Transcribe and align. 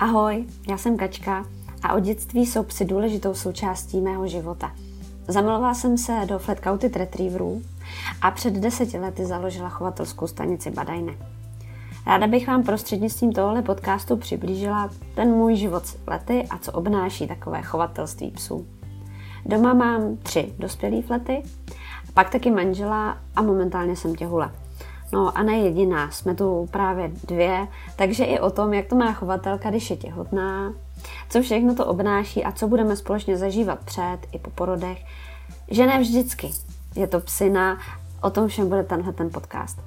Ahoj, 0.00 0.44
já 0.68 0.78
jsem 0.78 0.96
Kačka 0.96 1.44
a 1.82 1.94
od 1.94 2.00
dětství 2.00 2.46
jsou 2.46 2.62
psy 2.62 2.84
důležitou 2.84 3.34
součástí 3.34 4.00
mého 4.00 4.26
života. 4.26 4.72
Zamilovala 5.28 5.74
jsem 5.74 5.98
se 5.98 6.20
do 6.26 6.38
Flatcouted 6.38 6.96
Retrieverů 6.96 7.62
a 8.22 8.30
před 8.30 8.54
deseti 8.54 8.98
lety 8.98 9.26
založila 9.26 9.68
chovatelskou 9.68 10.26
stanici 10.26 10.70
Badajne. 10.70 11.14
Ráda 12.06 12.26
bych 12.26 12.46
vám 12.46 12.62
prostřednictvím 12.62 13.32
tohohle 13.32 13.62
podcastu 13.62 14.16
přiblížila 14.16 14.90
ten 15.14 15.28
můj 15.28 15.56
život 15.56 15.86
s 15.86 15.96
lety 16.06 16.46
a 16.50 16.58
co 16.58 16.72
obnáší 16.72 17.26
takové 17.26 17.62
chovatelství 17.62 18.30
psů. 18.30 18.66
Doma 19.46 19.74
mám 19.74 20.16
tři 20.16 20.54
dospělé 20.58 21.02
flety, 21.02 21.42
pak 22.14 22.30
taky 22.30 22.50
manžela 22.50 23.18
a 23.36 23.42
momentálně 23.42 23.96
jsem 23.96 24.14
těhula. 24.14 24.52
No 25.14 25.38
a 25.38 25.42
ne 25.42 25.58
jediná, 25.58 26.10
jsme 26.10 26.34
tu 26.34 26.68
právě 26.70 27.10
dvě, 27.28 27.68
takže 27.96 28.24
i 28.24 28.40
o 28.40 28.50
tom, 28.50 28.74
jak 28.74 28.86
to 28.86 28.96
má 28.96 29.12
chovatelka, 29.12 29.70
když 29.70 29.90
je 29.90 29.96
těhotná, 29.96 30.74
co 31.30 31.42
všechno 31.42 31.74
to 31.74 31.86
obnáší 31.86 32.44
a 32.44 32.52
co 32.52 32.68
budeme 32.68 32.96
společně 32.96 33.38
zažívat 33.38 33.78
před 33.84 34.18
i 34.32 34.38
po 34.38 34.50
porodech, 34.50 35.04
že 35.70 35.86
ne 35.86 36.00
vždycky 36.00 36.50
je 36.96 37.06
to 37.06 37.20
psina, 37.20 37.78
o 38.20 38.30
tom 38.30 38.48
všem 38.48 38.68
bude 38.68 38.82
tenhle 38.82 39.12
ten 39.12 39.30
podcast. 39.30 39.78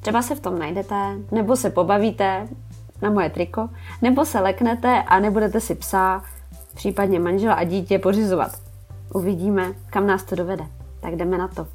Třeba 0.00 0.22
se 0.22 0.34
v 0.34 0.40
tom 0.40 0.58
najdete, 0.58 1.16
nebo 1.32 1.56
se 1.56 1.70
pobavíte 1.70 2.48
na 3.02 3.10
moje 3.10 3.30
triko, 3.30 3.68
nebo 4.02 4.24
se 4.24 4.40
leknete 4.40 5.02
a 5.02 5.20
nebudete 5.20 5.60
si 5.60 5.74
psa, 5.74 6.22
případně 6.74 7.20
manžela 7.20 7.54
a 7.54 7.64
dítě 7.64 7.98
pořizovat. 7.98 8.52
Uvidíme, 9.14 9.72
kam 9.90 10.06
nás 10.06 10.22
to 10.22 10.36
dovede. 10.36 10.66
Tak 11.00 11.16
jdeme 11.16 11.38
na 11.38 11.48
to. 11.48 11.66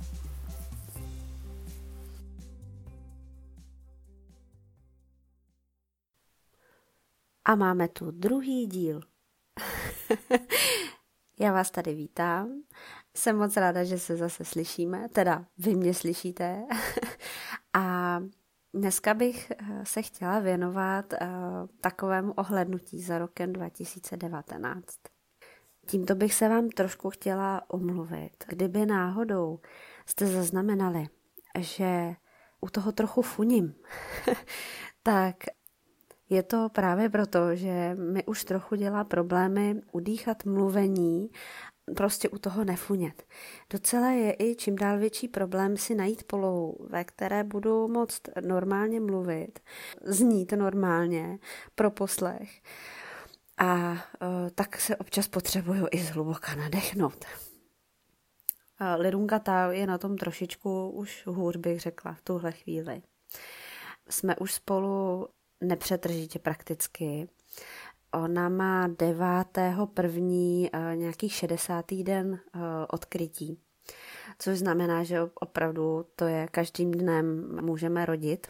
A 7.49 7.55
máme 7.55 7.87
tu 7.87 8.11
druhý 8.11 8.67
díl. 8.67 9.01
Já 11.39 11.53
vás 11.53 11.71
tady 11.71 11.93
vítám. 11.93 12.61
Jsem 13.15 13.37
moc 13.37 13.57
ráda, 13.57 13.83
že 13.83 13.99
se 13.99 14.17
zase 14.17 14.45
slyšíme, 14.45 15.09
teda 15.09 15.45
vy 15.57 15.75
mě 15.75 15.93
slyšíte. 15.93 16.63
A 17.73 18.19
dneska 18.73 19.13
bych 19.13 19.51
eh, 19.51 19.85
se 19.85 20.01
chtěla 20.01 20.39
věnovat 20.39 21.13
uh, 21.13 21.27
takovému 21.81 22.33
ohlednutí 22.33 23.01
za 23.01 23.17
rokem 23.17 23.53
2019. 23.53 24.85
Tímto 25.85 26.15
bych 26.15 26.33
se 26.33 26.49
vám 26.49 26.69
trošku 26.69 27.09
chtěla 27.09 27.61
omluvit. 27.67 28.43
Kdyby 28.47 28.85
náhodou 28.85 29.59
jste 30.05 30.25
zaznamenali, 30.25 31.07
že 31.59 32.15
u 32.61 32.69
toho 32.69 32.91
trochu 32.91 33.21
funím, 33.21 33.75
tak 35.03 35.35
je 36.29 36.43
to 36.43 36.69
právě 36.69 37.09
proto, 37.09 37.55
že 37.55 37.95
mi 37.95 38.25
už 38.25 38.43
trochu 38.43 38.75
dělá 38.75 39.03
problémy 39.03 39.81
udýchat 39.91 40.45
mluvení, 40.45 41.29
prostě 41.95 42.29
u 42.29 42.37
toho 42.37 42.63
nefunět. 42.63 43.23
Docela 43.69 44.09
je 44.09 44.35
i 44.39 44.55
čím 44.55 44.75
dál 44.75 44.97
větší 44.97 45.27
problém 45.27 45.77
si 45.77 45.95
najít 45.95 46.23
polohu, 46.23 46.77
ve 46.89 47.03
které 47.03 47.43
budu 47.43 47.87
moct 47.87 48.21
normálně 48.41 48.99
mluvit, 48.99 49.59
znít 50.03 50.51
normálně 50.51 51.39
pro 51.75 51.91
poslech. 51.91 52.61
A 53.57 53.91
uh, 53.91 53.97
tak 54.55 54.79
se 54.81 54.95
občas 54.95 55.27
potřebuju 55.27 55.87
i 55.91 55.99
zhluboka 55.99 56.55
nadechnout. 56.55 57.25
Uh, 58.81 59.01
Lidunka 59.01 59.39
ta 59.39 59.71
je 59.71 59.87
na 59.87 59.97
tom 59.97 60.17
trošičku 60.17 60.89
už 60.89 61.23
hůř, 61.27 61.55
bych 61.55 61.79
řekla, 61.79 62.13
v 62.13 62.21
tuhle 62.21 62.51
chvíli. 62.51 63.01
Jsme 64.09 64.35
už 64.35 64.53
spolu 64.53 65.27
nepřetržitě 65.61 66.39
prakticky. 66.39 67.29
Ona 68.13 68.49
má 68.49 68.87
9. 68.87 69.25
první 69.93 70.69
uh, 70.73 70.95
nějaký 70.95 71.29
60. 71.29 71.85
den 72.03 72.31
uh, 72.31 72.61
odkrytí, 72.89 73.59
což 74.39 74.59
znamená, 74.59 75.03
že 75.03 75.21
opravdu 75.33 76.05
to 76.15 76.25
je 76.25 76.47
každým 76.51 76.91
dnem 76.91 77.57
můžeme 77.61 78.05
rodit. 78.05 78.47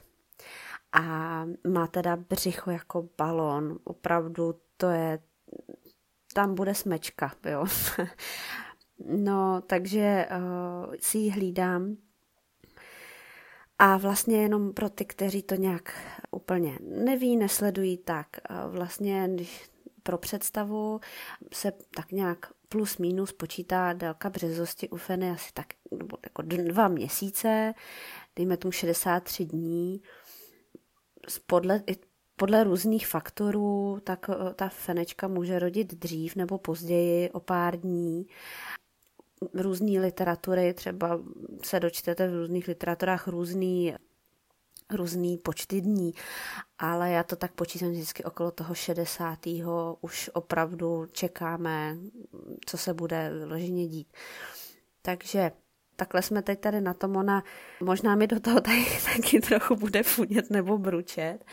A 0.91 1.45
má 1.67 1.87
teda 1.87 2.15
břicho 2.15 2.71
jako 2.71 3.09
balon, 3.17 3.79
opravdu 3.83 4.55
to 4.77 4.89
je, 4.89 5.19
tam 6.33 6.55
bude 6.55 6.75
smečka, 6.75 7.31
jo. 7.49 7.65
no, 9.05 9.61
takže 9.67 10.27
uh, 10.31 10.93
si 10.99 11.17
ji 11.17 11.29
hlídám. 11.29 11.97
A 13.79 13.97
vlastně 13.97 14.41
jenom 14.41 14.73
pro 14.73 14.89
ty, 14.89 15.05
kteří 15.05 15.43
to 15.43 15.55
nějak 15.55 15.93
úplně 16.31 16.79
neví, 16.81 17.37
nesledují, 17.37 17.97
tak 17.97 18.27
uh, 18.49 18.75
vlastně 18.75 19.29
pro 20.03 20.17
představu 20.17 20.99
se 21.53 21.71
tak 21.95 22.11
nějak 22.11 22.51
plus 22.69 22.97
minus 22.97 23.31
počítá 23.33 23.93
délka 23.93 24.29
březosti 24.29 24.89
u 24.89 24.97
feny 24.97 25.29
asi 25.31 25.49
tak 25.53 25.67
nebo 25.91 26.17
jako 26.23 26.41
dva 26.41 26.87
měsíce, 26.87 27.73
dejme 28.35 28.57
tomu 28.57 28.71
63 28.71 29.45
dní. 29.45 30.01
Podle, 31.47 31.83
podle 32.35 32.63
různých 32.63 33.07
faktorů, 33.07 33.99
tak 34.03 34.29
eh, 34.29 34.53
ta 34.53 34.69
fenečka 34.69 35.27
může 35.27 35.59
rodit 35.59 35.93
dřív 35.93 36.35
nebo 36.35 36.57
později, 36.57 37.29
o 37.29 37.39
pár 37.39 37.79
dní. 37.79 38.27
Různé 39.53 39.99
literatury, 39.99 40.73
třeba 40.73 41.19
se 41.63 41.79
dočtete 41.79 42.27
v 42.27 42.35
různých 42.35 42.67
literaturách 42.67 43.27
různý 43.27 43.95
různý 44.91 45.37
počty 45.37 45.81
dní, 45.81 46.13
ale 46.79 47.11
já 47.11 47.23
to 47.23 47.35
tak 47.35 47.51
počítám 47.51 47.91
vždycky 47.91 48.23
okolo 48.23 48.51
toho 48.51 48.75
60. 48.75 49.39
už 50.01 50.29
opravdu 50.33 51.05
čekáme, 51.11 51.97
co 52.65 52.77
se 52.77 52.93
bude 52.93 53.31
vyloženě 53.33 53.87
dít. 53.87 54.07
Takže 55.01 55.51
takhle 55.95 56.21
jsme 56.21 56.41
teď 56.41 56.59
tady 56.59 56.81
na 56.81 56.93
tom, 56.93 57.15
ona 57.15 57.43
možná 57.81 58.15
mi 58.15 58.27
do 58.27 58.39
toho 58.39 58.61
tady 58.61 58.85
taky 59.15 59.39
trochu 59.39 59.75
bude 59.75 60.03
funět 60.03 60.49
nebo 60.49 60.77
bručet, 60.77 61.45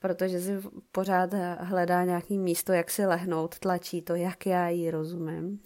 protože 0.00 0.40
si 0.40 0.52
pořád 0.92 1.30
hledá 1.58 2.04
nějaký 2.04 2.38
místo, 2.38 2.72
jak 2.72 2.90
si 2.90 3.06
lehnout, 3.06 3.58
tlačí 3.58 4.02
to, 4.02 4.14
jak 4.14 4.46
já 4.46 4.68
jí 4.68 4.90
rozumím. 4.90 5.62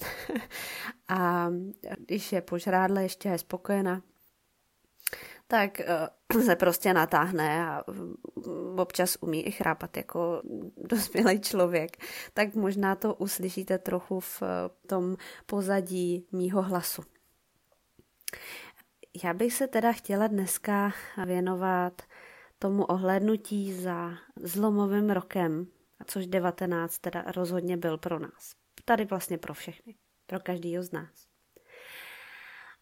a 1.09 1.51
když 1.99 2.33
je 2.33 2.41
požrádle, 2.41 3.03
ještě 3.03 3.29
je 3.29 3.39
spokojená, 3.39 4.03
tak 5.47 5.81
eh, 5.81 6.43
se 6.45 6.57
prostě 6.57 6.95
natáhne 6.95 7.67
a 7.67 7.85
občas 8.77 9.17
umí 9.21 9.47
i 9.47 9.51
chrápat 9.51 9.97
jako 9.97 10.43
dospělý 10.77 11.41
člověk. 11.41 11.97
Tak 12.35 12.55
možná 12.55 12.95
to 12.95 13.15
uslyšíte 13.15 13.79
trochu 13.79 14.21
v 14.21 14.43
tom 14.87 15.17
pozadí 15.47 16.27
mýho 16.33 16.63
hlasu. 16.63 17.03
Já 19.25 19.35
bych 19.35 19.55
se 19.55 19.67
teda 19.67 19.93
chtěla 19.93 20.27
dneska 20.27 20.93
věnovat 21.27 22.03
tomu 22.65 22.85
ohlédnutí 22.85 23.73
za 23.73 24.13
zlomovým 24.37 25.11
rokem, 25.11 25.67
což 26.07 26.27
19 26.27 26.99
teda 26.99 27.25
rozhodně 27.37 27.77
byl 27.77 27.99
pro 27.99 28.19
nás. 28.19 28.53
Tady 28.85 29.05
vlastně 29.05 29.39
pro 29.39 29.55
všechny, 29.55 29.95
pro 30.27 30.41
každýho 30.41 30.83
z 30.83 30.93
nás. 30.93 31.27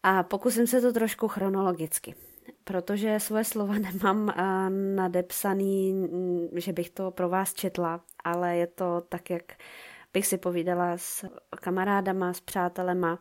A 0.03 0.23
pokusím 0.23 0.67
se 0.67 0.81
to 0.81 0.93
trošku 0.93 1.27
chronologicky, 1.27 2.15
protože 2.63 3.19
svoje 3.19 3.43
slova 3.43 3.73
nemám 3.77 4.29
eh, 4.29 4.69
nadepsaný, 4.95 5.93
mm, 5.93 6.47
že 6.55 6.73
bych 6.73 6.89
to 6.89 7.11
pro 7.11 7.29
vás 7.29 7.53
četla, 7.53 8.01
ale 8.23 8.57
je 8.57 8.67
to 8.67 9.01
tak, 9.09 9.29
jak 9.29 9.43
bych 10.13 10.27
si 10.27 10.37
povídala 10.37 10.97
s 10.97 11.25
kamarádama, 11.61 12.33
s 12.33 12.39
přátelema, 12.39 13.19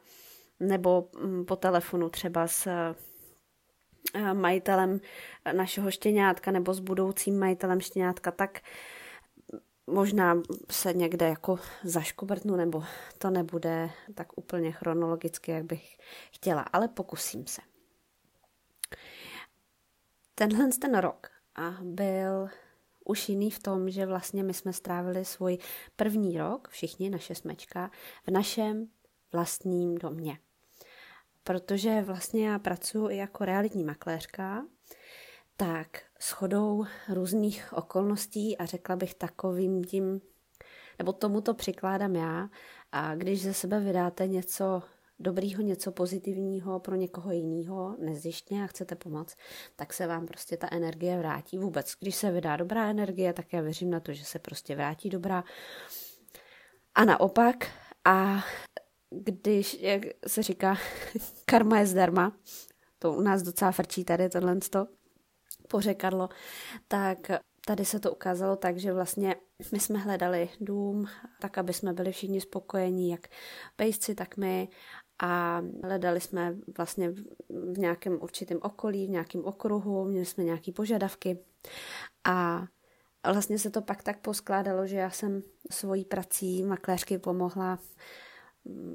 nebo 0.61 1.09
mm, 1.23 1.45
po 1.45 1.57
telefonu 1.57 2.09
třeba 2.09 2.47
s 2.47 2.69
majitelem 4.33 5.01
našeho 5.53 5.91
štěňátka 5.91 6.51
nebo 6.51 6.75
s 6.75 6.81
budoucím 6.81 7.39
majitelem 7.39 7.81
štěňátka, 7.81 8.31
tak 8.31 8.61
možná 9.87 10.43
se 10.71 10.93
někde 10.93 11.29
jako 11.29 11.59
zaškobrtnu, 11.85 12.57
nebo 12.57 12.85
to 13.19 13.31
nebude 13.31 13.91
tak 14.15 14.39
úplně 14.39 14.73
chronologicky, 14.73 15.51
jak 15.51 15.65
bych 15.65 15.99
chtěla, 16.33 16.63
ale 16.63 16.89
pokusím 16.89 17.47
se. 17.47 17.63
Tenhle 20.35 20.69
ten 20.81 20.99
rok 20.99 21.31
byl 21.83 22.49
už 23.05 23.29
jiný 23.29 23.51
v 23.51 23.59
tom, 23.59 23.91
že 23.91 24.07
vlastně 24.07 24.43
my 24.43 24.55
jsme 24.55 24.73
strávili 24.73 25.25
svůj 25.25 25.59
první 25.97 26.39
rok, 26.39 26.69
všichni 26.69 27.11
naše 27.11 27.35
smečka, 27.35 27.91
v 28.27 28.31
našem 28.31 28.89
vlastním 29.33 29.99
domě 29.99 30.39
protože 31.45 32.03
vlastně 32.03 32.49
já 32.49 32.59
pracuji 32.59 33.09
i 33.09 33.17
jako 33.17 33.45
realitní 33.45 33.85
makléřka, 33.85 34.67
tak 35.57 36.03
shodou 36.21 36.85
různých 37.09 37.73
okolností 37.73 38.59
a 38.59 38.65
řekla 38.65 38.97
bych 38.97 39.15
takovým 39.15 39.85
tím, 39.85 40.21
nebo 40.99 41.13
tomu 41.13 41.41
to 41.41 41.55
přikládám 41.55 42.17
já, 42.17 42.49
a 42.93 43.15
když 43.15 43.43
ze 43.43 43.55
sebe 43.55 43.81
vydáte 43.81 44.27
něco 44.27 44.83
dobrýho, 45.19 45.63
něco 45.63 45.93
pozitivního 45.93 46.81
pro 46.81 46.95
někoho 46.95 47.31
jiného, 47.31 47.97
nezjištně 47.99 48.65
a 48.65 48.67
chcete 48.67 48.95
pomoct, 48.95 49.37
tak 49.77 49.93
se 49.93 50.07
vám 50.07 50.27
prostě 50.27 50.57
ta 50.57 50.69
energie 50.71 51.19
vrátí. 51.19 51.59
Vůbec, 51.59 51.93
když 52.01 52.17
se 52.17 52.31
vydá 52.31 52.57
dobrá 52.57 52.91
energie, 52.91 53.33
tak 53.33 53.53
já 53.53 53.61
věřím 53.61 53.91
na 53.91 54.01
to, 54.01 54.13
že 54.13 54.25
se 54.25 54.39
prostě 54.39 54.75
vrátí 54.75 55.09
dobrá. 55.09 55.45
A 56.95 57.05
naopak, 57.05 57.67
a 58.05 58.45
když, 59.13 59.81
jak 59.81 60.03
se 60.27 60.43
říká, 60.43 60.77
karma 61.45 61.79
je 61.79 61.87
zdarma, 61.87 62.37
to 62.99 63.13
u 63.13 63.21
nás 63.21 63.43
docela 63.43 63.73
frčí 63.73 64.05
tady 64.05 64.29
tohle 64.29 64.59
pořekadlo, 65.69 66.29
tak 66.89 67.19
tady 67.67 67.85
se 67.85 68.01
to 68.01 68.13
ukázalo 68.13 68.57
tak, 68.57 68.79
že 68.79 68.93
vlastně 68.93 69.37
my 69.73 69.81
jsme 69.81 69.99
hledali 69.99 70.49
dům, 70.61 71.07
tak 71.41 71.59
aby 71.59 71.73
jsme 71.73 71.93
byli 71.93 72.13
všichni 72.13 72.41
spokojení, 72.41 73.11
jak 73.11 73.29
pejsci, 73.77 74.15
tak 74.15 74.37
my. 74.37 74.69
A 75.23 75.63
hledali 75.85 76.21
jsme 76.21 76.57
vlastně 76.77 77.11
v 77.49 77.79
nějakém 77.79 78.19
určitém 78.23 78.59
okolí, 78.63 79.07
v 79.07 79.11
nějakém 79.11 79.45
okruhu, 79.45 80.05
měli 80.05 80.27
jsme 80.27 80.45
nějaké 80.45 80.73
požadavky. 80.73 81.39
A 82.25 82.67
vlastně 83.33 83.59
se 83.59 83.71
to 83.71 83.83
pak 83.83 84.03
tak 84.03 84.21
poskládalo, 84.21 84.87
že 84.87 84.97
já 84.97 85.11
jsem 85.11 85.43
svojí 85.71 86.05
prací 86.05 86.63
makléřky 86.63 87.19
pomohla 87.19 87.79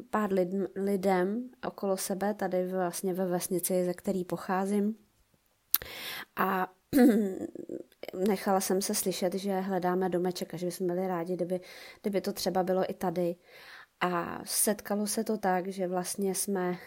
pár 0.09 0.33
lid, 0.33 0.49
lidem 0.75 1.49
okolo 1.67 1.97
sebe, 1.97 2.33
tady 2.33 2.67
vlastně 2.67 3.13
ve 3.13 3.25
vesnici, 3.25 3.85
ze 3.85 3.93
který 3.93 4.25
pocházím. 4.25 4.95
A 6.35 6.73
nechala 8.27 8.59
jsem 8.59 8.81
se 8.81 8.95
slyšet, 8.95 9.33
že 9.33 9.59
hledáme 9.59 10.09
domeček 10.09 10.53
a 10.53 10.57
že 10.57 10.65
bychom 10.65 10.87
byli 10.87 11.07
rádi, 11.07 11.33
kdyby, 11.33 11.59
kdyby 12.01 12.21
to 12.21 12.33
třeba 12.33 12.63
bylo 12.63 12.91
i 12.91 12.93
tady. 12.93 13.35
A 14.01 14.41
setkalo 14.45 15.07
se 15.07 15.23
to 15.23 15.37
tak, 15.37 15.67
že 15.67 15.87
vlastně 15.87 16.35
jsme, 16.35 16.77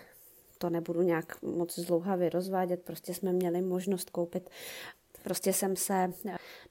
to 0.58 0.70
nebudu 0.70 1.02
nějak 1.02 1.42
moc 1.42 1.78
zlouhavě 1.78 2.30
rozvádět, 2.30 2.82
prostě 2.82 3.14
jsme 3.14 3.32
měli 3.32 3.62
možnost 3.62 4.10
koupit 4.10 4.50
Prostě 5.22 5.52
jsem 5.52 5.76
se 5.76 6.12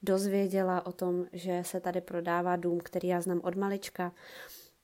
dozvěděla 0.03 0.85
o 0.85 0.91
tom, 0.91 1.25
že 1.33 1.61
se 1.65 1.79
tady 1.79 2.01
prodává 2.01 2.55
dům, 2.55 2.79
který 2.79 3.07
já 3.07 3.21
znám 3.21 3.41
od 3.43 3.55
malička. 3.55 4.11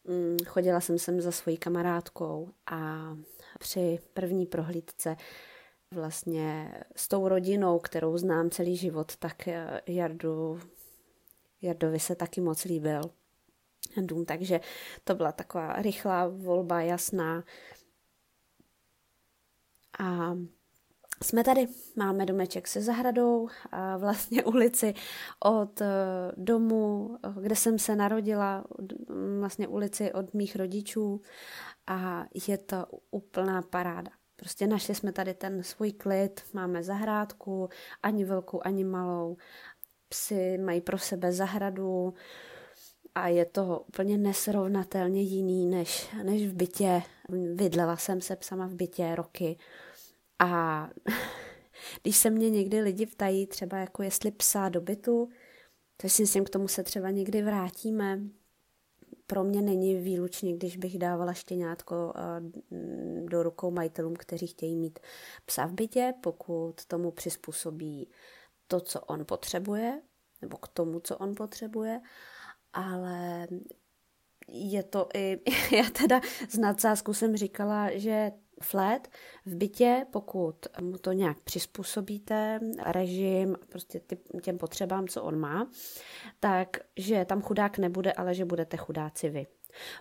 Mm, 0.07 0.37
chodila 0.47 0.81
jsem 0.81 0.99
sem 0.99 1.21
za 1.21 1.31
svojí 1.31 1.57
kamarádkou 1.57 2.49
a 2.65 3.09
při 3.59 3.99
první 4.13 4.45
prohlídce 4.45 5.15
vlastně 5.91 6.73
s 6.95 7.07
tou 7.07 7.27
rodinou, 7.27 7.79
kterou 7.79 8.17
znám 8.17 8.49
celý 8.49 8.77
život, 8.77 9.17
tak 9.17 9.47
eh, 9.47 9.81
Jardu, 9.87 10.59
Jardovi 11.61 11.99
se 11.99 12.15
taky 12.15 12.41
moc 12.41 12.63
líbil 12.63 13.01
dům, 14.01 14.25
takže 14.25 14.59
to 15.03 15.15
byla 15.15 15.31
taková 15.31 15.81
rychlá 15.81 16.27
volba, 16.27 16.81
jasná. 16.81 17.43
A 19.99 20.37
jsme 21.23 21.43
tady, 21.43 21.67
máme 21.95 22.25
domeček 22.25 22.67
se 22.67 22.81
zahradou 22.81 23.47
a 23.71 23.97
vlastně 23.97 24.43
ulici 24.45 24.93
od 25.45 25.81
eh, 25.81 25.87
domu, 26.37 27.17
kde 27.41 27.55
jsem 27.55 27.79
se 27.79 27.95
narodila, 27.95 28.63
vlastně 29.39 29.67
ulici 29.67 30.13
od 30.13 30.33
mých 30.33 30.55
rodičů 30.55 31.21
a 31.87 32.25
je 32.47 32.57
to 32.57 32.85
úplná 33.11 33.61
paráda. 33.61 34.11
Prostě 34.35 34.67
našli 34.67 34.95
jsme 34.95 35.11
tady 35.11 35.33
ten 35.33 35.63
svůj 35.63 35.91
klid, 35.91 36.41
máme 36.53 36.83
zahrádku, 36.83 37.69
ani 38.03 38.25
velkou, 38.25 38.61
ani 38.63 38.83
malou. 38.83 39.37
Psy 40.09 40.57
mají 40.57 40.81
pro 40.81 40.97
sebe 40.97 41.31
zahradu 41.31 42.13
a 43.15 43.27
je 43.27 43.45
to 43.45 43.85
úplně 43.87 44.17
nesrovnatelně 44.17 45.21
jiný 45.21 45.65
než, 45.65 46.09
než 46.23 46.47
v 46.47 46.53
bytě. 46.53 47.01
Vydlela 47.53 47.97
jsem 47.97 48.21
se 48.21 48.35
psama 48.35 48.67
v 48.67 48.73
bytě 48.73 49.15
roky 49.15 49.57
a 50.39 50.89
když 52.01 52.17
se 52.17 52.29
mě 52.29 52.49
někdy 52.49 52.81
lidi 52.81 53.05
ptají 53.05 53.47
třeba 53.47 53.77
jako 53.77 54.03
jestli 54.03 54.31
psa 54.31 54.69
do 54.69 54.81
bytu, 54.81 55.29
to 55.97 56.09
si 56.09 56.21
myslím, 56.21 56.45
k 56.45 56.49
tomu 56.49 56.67
se 56.67 56.83
třeba 56.83 57.09
někdy 57.09 57.41
vrátíme, 57.41 58.19
pro 59.27 59.43
mě 59.43 59.61
není 59.61 59.95
výlučně, 59.95 60.53
když 60.53 60.77
bych 60.77 60.97
dávala 60.97 61.33
štěňátko 61.33 62.13
eh, 62.15 62.21
do 63.29 63.43
rukou 63.43 63.71
majitelům, 63.71 64.15
kteří 64.15 64.47
chtějí 64.47 64.75
mít 64.75 64.99
psa 65.45 65.65
v 65.65 65.73
bytě, 65.73 66.13
pokud 66.21 66.85
tomu 66.85 67.11
přizpůsobí 67.11 68.09
to, 68.67 68.79
co 68.79 69.01
on 69.01 69.25
potřebuje, 69.25 70.01
nebo 70.41 70.57
k 70.57 70.67
tomu, 70.67 70.99
co 70.99 71.17
on 71.17 71.35
potřebuje, 71.35 72.01
ale 72.73 73.47
je 74.47 74.83
to 74.83 75.07
i, 75.13 75.39
já 75.75 75.89
teda 75.89 76.21
z 76.49 76.57
nadsázku 76.57 77.13
jsem 77.13 77.37
říkala, 77.37 77.97
že 77.97 78.31
flat 78.61 79.07
v 79.45 79.55
bytě, 79.55 80.05
pokud 80.11 80.55
mu 80.81 80.97
to 80.97 81.11
nějak 81.11 81.39
přizpůsobíte, 81.39 82.59
režim, 82.85 83.57
prostě 83.69 84.01
těm 84.41 84.57
potřebám, 84.57 85.07
co 85.07 85.23
on 85.23 85.39
má, 85.39 85.69
tak 86.39 86.77
že 86.97 87.25
tam 87.25 87.41
chudák 87.41 87.77
nebude, 87.77 88.13
ale 88.13 88.33
že 88.33 88.45
budete 88.45 88.77
chudáci 88.77 89.29
vy. 89.29 89.47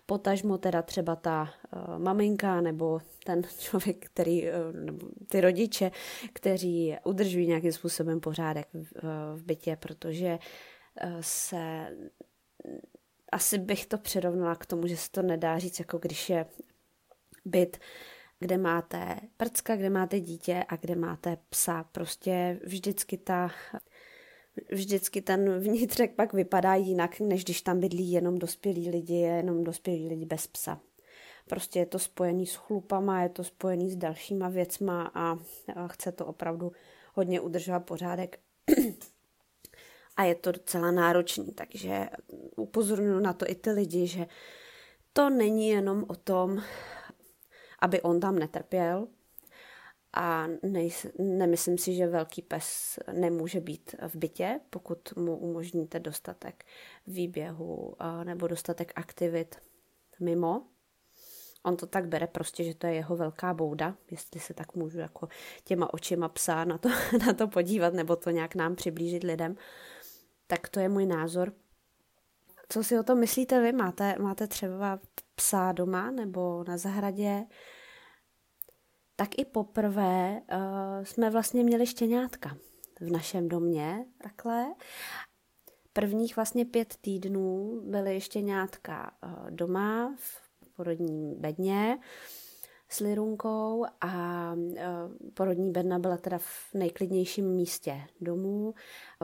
Potažmo 0.06 0.58
teda 0.58 0.82
třeba 0.82 1.16
ta 1.16 1.54
uh, 1.76 1.98
maminka 1.98 2.60
nebo 2.60 3.00
ten 3.24 3.42
člověk, 3.58 4.06
který, 4.06 4.42
uh, 4.42 4.72
nebo 4.72 5.06
ty 5.28 5.40
rodiče, 5.40 5.90
kteří 6.32 6.96
udržují 7.04 7.46
nějakým 7.46 7.72
způsobem 7.72 8.20
pořádek 8.20 8.68
v, 8.72 8.76
uh, 8.76 8.90
v 9.34 9.42
bytě, 9.42 9.76
protože 9.76 10.38
uh, 11.04 11.10
se 11.20 11.88
asi 13.32 13.58
bych 13.58 13.86
to 13.86 13.98
přirovnala 13.98 14.54
k 14.54 14.66
tomu, 14.66 14.86
že 14.86 14.96
se 14.96 15.10
to 15.10 15.22
nedá 15.22 15.58
říct, 15.58 15.78
jako 15.78 15.98
když 15.98 16.30
je 16.30 16.46
byt 17.44 17.78
kde 18.44 18.58
máte 18.58 19.20
prcka, 19.36 19.76
kde 19.76 19.90
máte 19.90 20.20
dítě 20.20 20.64
a 20.68 20.76
kde 20.76 20.94
máte 20.94 21.38
psa. 21.50 21.84
Prostě 21.92 22.60
vždycky 22.64 23.16
ta 23.16 23.50
vždycky 24.72 25.22
ten 25.22 25.58
vnitřek 25.58 26.14
pak 26.14 26.32
vypadá 26.32 26.74
jinak, 26.74 27.20
než 27.20 27.44
když 27.44 27.62
tam 27.62 27.80
bydlí 27.80 28.12
jenom 28.12 28.38
dospělí 28.38 28.90
lidi, 28.90 29.14
jenom 29.14 29.64
dospělí 29.64 30.08
lidi 30.08 30.24
bez 30.24 30.46
psa. 30.46 30.80
Prostě 31.48 31.78
je 31.78 31.86
to 31.86 31.98
spojený 31.98 32.46
s 32.46 32.54
chlupama, 32.54 33.22
je 33.22 33.28
to 33.28 33.44
spojený 33.44 33.90
s 33.90 33.96
dalšíma 33.96 34.48
věcma 34.48 35.10
a 35.14 35.38
chce 35.86 36.12
to 36.12 36.26
opravdu 36.26 36.72
hodně 37.14 37.40
udržovat 37.40 37.80
pořádek. 37.80 38.38
A 40.16 40.24
je 40.24 40.34
to 40.34 40.52
docela 40.52 40.90
náročný, 40.90 41.52
takže 41.52 42.08
upozorňuji 42.56 43.20
na 43.20 43.32
to 43.32 43.50
i 43.50 43.54
ty 43.54 43.70
lidi, 43.70 44.06
že 44.06 44.26
to 45.12 45.30
není 45.30 45.68
jenom 45.68 46.04
o 46.08 46.14
tom 46.14 46.62
aby 47.84 48.02
on 48.02 48.20
tam 48.20 48.38
netrpěl. 48.38 49.08
A 50.16 50.46
nejs, 50.62 51.06
nemyslím 51.18 51.78
si, 51.78 51.94
že 51.94 52.06
velký 52.06 52.42
pes 52.42 52.98
nemůže 53.12 53.60
být 53.60 53.94
v 54.08 54.16
bytě, 54.16 54.60
pokud 54.70 55.16
mu 55.16 55.36
umožníte 55.36 56.00
dostatek 56.00 56.64
výběhu 57.06 57.96
nebo 58.24 58.48
dostatek 58.48 58.92
aktivit 58.96 59.56
mimo. 60.20 60.66
On 61.62 61.76
to 61.76 61.86
tak 61.86 62.08
bere 62.08 62.26
prostě, 62.26 62.64
že 62.64 62.74
to 62.74 62.86
je 62.86 62.94
jeho 62.94 63.16
velká 63.16 63.54
bouda, 63.54 63.96
jestli 64.10 64.40
se 64.40 64.54
tak 64.54 64.74
můžu 64.74 64.98
jako 64.98 65.28
těma 65.64 65.94
očima 65.94 66.28
psa 66.28 66.64
na 66.64 66.78
to, 66.78 66.88
na 67.26 67.32
to 67.32 67.48
podívat 67.48 67.94
nebo 67.94 68.16
to 68.16 68.30
nějak 68.30 68.54
nám 68.54 68.76
přiblížit 68.76 69.24
lidem. 69.24 69.56
Tak 70.46 70.68
to 70.68 70.80
je 70.80 70.88
můj 70.88 71.06
názor. 71.06 71.52
Co 72.68 72.84
si 72.84 72.98
o 72.98 73.02
tom 73.02 73.18
myslíte 73.18 73.60
vy? 73.60 73.72
Máte, 73.72 74.16
máte 74.18 74.46
třeba 74.46 75.00
psa 75.34 75.72
doma 75.72 76.10
nebo 76.10 76.64
na 76.68 76.76
zahradě? 76.76 77.44
Tak 79.16 79.38
i 79.38 79.44
poprvé 79.44 80.40
uh, 80.52 81.04
jsme 81.04 81.30
vlastně 81.30 81.64
měli 81.64 81.86
štěňátka 81.86 82.56
v 83.00 83.10
našem 83.10 83.48
domě, 83.48 84.06
takhle. 84.22 84.74
Prvních 85.92 86.36
vlastně 86.36 86.64
pět 86.64 86.96
týdnů 87.00 87.80
byly 87.84 88.20
štěňátka 88.20 89.10
uh, 89.22 89.50
doma 89.50 90.14
v 90.16 90.44
porodním 90.76 91.34
bedně 91.34 91.98
s 92.88 93.00
Lirunkou 93.00 93.86
a 94.00 94.52
uh, 94.54 94.76
porodní 95.34 95.72
bedna 95.72 95.98
byla 95.98 96.16
teda 96.16 96.38
v 96.38 96.74
nejklidnějším 96.74 97.50
místě 97.50 98.00
domů. 98.20 98.74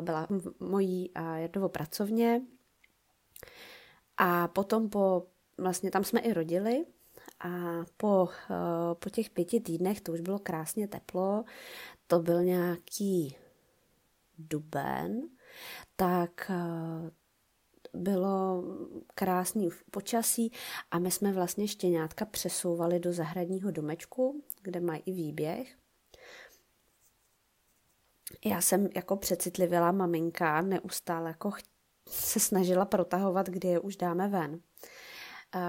Byla 0.00 0.26
v 0.30 0.60
mojí 0.60 1.10
uh, 1.10 1.34
Jardovo 1.34 1.68
pracovně 1.68 2.42
a 4.16 4.48
potom 4.48 4.88
po, 4.88 5.26
vlastně 5.58 5.90
tam 5.90 6.04
jsme 6.04 6.20
i 6.20 6.32
rodili, 6.32 6.84
a 7.40 7.84
po, 7.96 8.28
eh, 8.50 8.94
po 8.94 9.10
těch 9.10 9.30
pěti 9.30 9.60
týdnech, 9.60 10.00
to 10.00 10.12
už 10.12 10.20
bylo 10.20 10.38
krásně 10.38 10.88
teplo, 10.88 11.44
to 12.06 12.18
byl 12.18 12.42
nějaký 12.42 13.36
duben, 14.38 15.22
tak 15.96 16.50
eh, 16.50 17.10
bylo 17.92 18.64
krásný 19.14 19.68
počasí 19.90 20.52
a 20.90 20.98
my 20.98 21.10
jsme 21.10 21.32
vlastně 21.32 21.68
štěňátka 21.68 22.24
přesouvali 22.24 23.00
do 23.00 23.12
zahradního 23.12 23.70
domečku, 23.70 24.44
kde 24.62 24.80
mají 24.80 25.02
i 25.06 25.12
výběh. 25.12 25.76
Já 28.44 28.60
jsem 28.60 28.88
jako 28.96 29.16
přecitlivěla 29.16 29.92
maminka 29.92 30.60
neustále 30.60 31.30
jako 31.30 31.50
se 32.08 32.40
snažila 32.40 32.84
protahovat, 32.84 33.48
kdy 33.48 33.68
je 33.68 33.80
už 33.80 33.96
dáme 33.96 34.28
ven. 34.28 34.60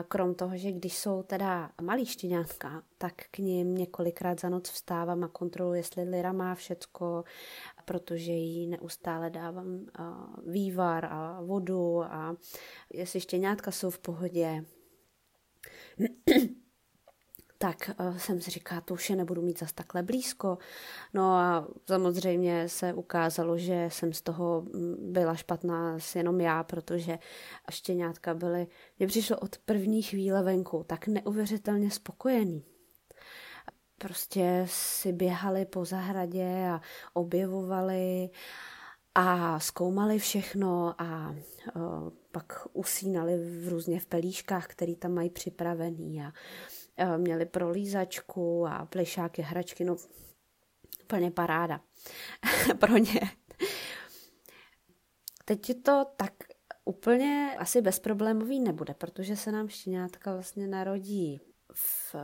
Krom 0.08 0.36
toho, 0.36 0.58
že 0.58 0.72
když 0.72 0.98
jsou 0.98 1.24
teda 1.24 1.72
malý 1.82 2.06
štěňátka, 2.06 2.84
tak 2.98 3.14
k 3.32 3.38
ním 3.38 3.76
několikrát 3.76 4.40
za 4.40 4.50
noc 4.50 4.70
vstávám 4.70 5.24
a 5.24 5.28
kontroluji, 5.28 5.80
jestli 5.80 6.04
Lira 6.04 6.32
má 6.32 6.56
všecko, 6.56 7.24
protože 7.86 8.32
jí 8.32 8.68
neustále 8.68 9.30
dávám 9.30 9.86
vývar 10.48 11.06
a 11.06 11.42
vodu 11.42 12.04
a 12.04 12.36
jestli 12.94 13.20
štěňátka 13.20 13.72
jsou 13.72 13.90
v 13.90 14.00
pohodě, 14.00 14.66
tak 17.62 17.92
uh, 18.00 18.18
jsem 18.18 18.42
si 18.42 18.52
říkala, 18.52 18.82
to 18.82 18.94
už 18.94 19.10
je 19.10 19.16
nebudu 19.16 19.42
mít 19.42 19.60
zas 19.60 19.74
takhle 19.74 20.04
blízko. 20.04 20.58
No 21.14 21.36
a 21.36 21.68
samozřejmě 21.88 22.70
se 22.70 22.94
ukázalo, 22.94 23.58
že 23.58 23.90
jsem 23.92 24.14
z 24.14 24.22
toho 24.22 24.62
mm, 24.62 24.96
byla 25.00 25.36
špatná 25.36 25.98
jenom 26.16 26.42
já, 26.42 26.64
protože 26.64 27.20
štěňátka 27.72 28.34
byly, 28.34 28.68
mě 29.00 29.08
přišlo 29.08 29.38
od 29.38 29.58
první 29.58 30.02
chvíle 30.02 30.44
venku 30.44 30.84
tak 30.88 31.08
neuvěřitelně 31.08 31.92
spokojený. 31.92 32.64
Prostě 33.98 34.66
si 34.70 35.14
běhali 35.14 35.66
po 35.66 35.86
zahradě 35.86 36.68
a 36.70 36.82
objevovali 37.14 38.30
a 39.16 39.60
zkoumali 39.60 40.20
všechno 40.20 40.96
a 40.98 41.36
uh, 41.76 42.10
pak 42.32 42.68
usínali 42.74 43.38
v 43.38 43.70
různě 43.70 44.00
v 44.00 44.06
pelíškách, 44.06 44.68
který 44.68 44.96
tam 44.96 45.14
mají 45.14 45.30
připravený 45.30 46.24
a 46.24 46.32
měli 47.18 47.46
prolízačku 47.46 48.68
a 48.68 48.86
plešáky, 48.86 49.42
hračky, 49.42 49.84
no 49.84 49.96
úplně 51.04 51.32
paráda 51.32 51.82
pro 52.80 52.98
ně. 52.98 53.22
Teď 55.46 55.70
je 55.70 55.76
to 55.76 56.06
tak 56.18 56.34
úplně 56.86 57.56
asi 57.60 57.82
bezproblémový 57.82 58.60
nebude, 58.60 58.94
protože 58.94 59.36
se 59.36 59.52
nám 59.52 59.68
štěňátka 59.68 60.34
vlastně 60.34 60.68
narodí 60.68 61.42
v 61.74 62.16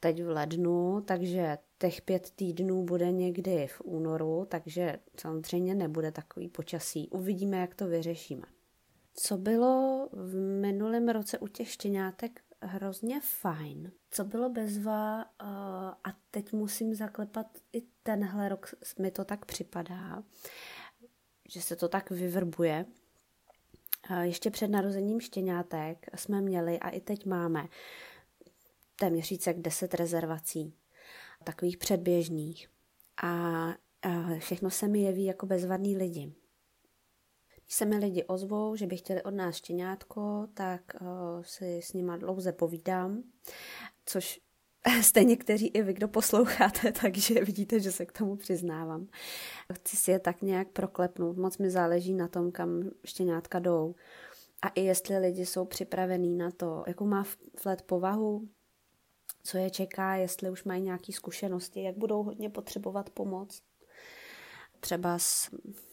teď 0.00 0.22
v 0.22 0.28
lednu, 0.28 1.00
takže 1.00 1.58
těch 1.78 2.02
pět 2.02 2.30
týdnů 2.30 2.84
bude 2.84 3.12
někdy 3.12 3.66
v 3.66 3.80
únoru, 3.84 4.46
takže 4.48 4.98
samozřejmě 5.20 5.74
nebude 5.74 6.12
takový 6.12 6.48
počasí. 6.48 7.08
Uvidíme, 7.08 7.56
jak 7.56 7.74
to 7.74 7.86
vyřešíme. 7.86 8.46
Co 9.14 9.36
bylo 9.38 10.08
v 10.12 10.34
minulém 10.60 11.08
roce 11.08 11.38
u 11.38 11.46
těch 11.46 11.70
štěňátek 11.70 12.40
hrozně 12.62 13.20
fajn. 13.20 13.92
Co 14.10 14.24
bylo 14.24 14.50
bezva 14.50 15.16
uh, 15.16 15.48
a 16.04 16.16
teď 16.30 16.52
musím 16.52 16.94
zaklepat 16.94 17.46
i 17.72 17.82
tenhle 18.02 18.48
rok, 18.48 18.74
mi 18.98 19.10
to 19.10 19.24
tak 19.24 19.44
připadá, 19.44 20.22
že 21.48 21.62
se 21.62 21.76
to 21.76 21.88
tak 21.88 22.10
vyvrbuje. 22.10 22.86
Uh, 24.10 24.20
ještě 24.20 24.50
před 24.50 24.68
narozením 24.68 25.20
štěňátek 25.20 26.06
jsme 26.14 26.40
měli 26.40 26.78
a 26.78 26.88
i 26.88 27.00
teď 27.00 27.26
máme 27.26 27.68
téměř 28.96 29.46
jak 29.46 29.58
10 29.58 29.94
rezervací, 29.94 30.74
takových 31.44 31.76
předběžných. 31.76 32.68
A 33.22 33.74
všechno 34.38 34.70
se 34.70 34.88
mi 34.88 35.00
jeví 35.00 35.24
jako 35.24 35.46
bezvadný 35.46 35.96
lidi. 35.96 36.32
Když 37.70 37.76
se 37.76 37.84
mi 37.84 37.96
lidi 37.96 38.24
ozvou, 38.24 38.76
že 38.76 38.86
by 38.86 38.96
chtěli 38.96 39.22
od 39.22 39.34
nás 39.34 39.56
štěňátko, 39.56 40.48
tak 40.54 40.80
uh, 41.00 41.08
si 41.42 41.80
s 41.82 41.92
nima 41.92 42.16
dlouze 42.16 42.52
povídám, 42.52 43.22
což 44.06 44.40
jste 45.00 45.24
někteří 45.24 45.66
i 45.66 45.82
vy, 45.82 45.92
kdo 45.92 46.08
posloucháte, 46.08 46.92
takže 47.02 47.44
vidíte, 47.44 47.80
že 47.80 47.92
se 47.92 48.06
k 48.06 48.12
tomu 48.12 48.36
přiznávám. 48.36 49.06
Chci 49.72 49.96
si 49.96 50.10
je 50.10 50.18
tak 50.18 50.42
nějak 50.42 50.68
proklepnout, 50.68 51.36
moc 51.36 51.58
mi 51.58 51.70
záleží 51.70 52.14
na 52.14 52.28
tom, 52.28 52.52
kam 52.52 52.90
štěňátka 53.04 53.58
jdou. 53.58 53.94
A 54.62 54.68
i 54.68 54.80
jestli 54.80 55.18
lidi 55.18 55.46
jsou 55.46 55.64
připravení 55.64 56.36
na 56.36 56.50
to, 56.50 56.84
jakou 56.86 57.06
má 57.06 57.24
flet 57.56 57.82
povahu, 57.82 58.48
co 59.42 59.58
je 59.58 59.70
čeká, 59.70 60.14
jestli 60.14 60.50
už 60.50 60.64
mají 60.64 60.82
nějaké 60.82 61.12
zkušenosti, 61.12 61.82
jak 61.82 61.96
budou 61.96 62.22
hodně 62.22 62.50
potřebovat 62.50 63.10
pomoc. 63.10 63.62
Třeba 64.80 65.18
s, 65.18 65.50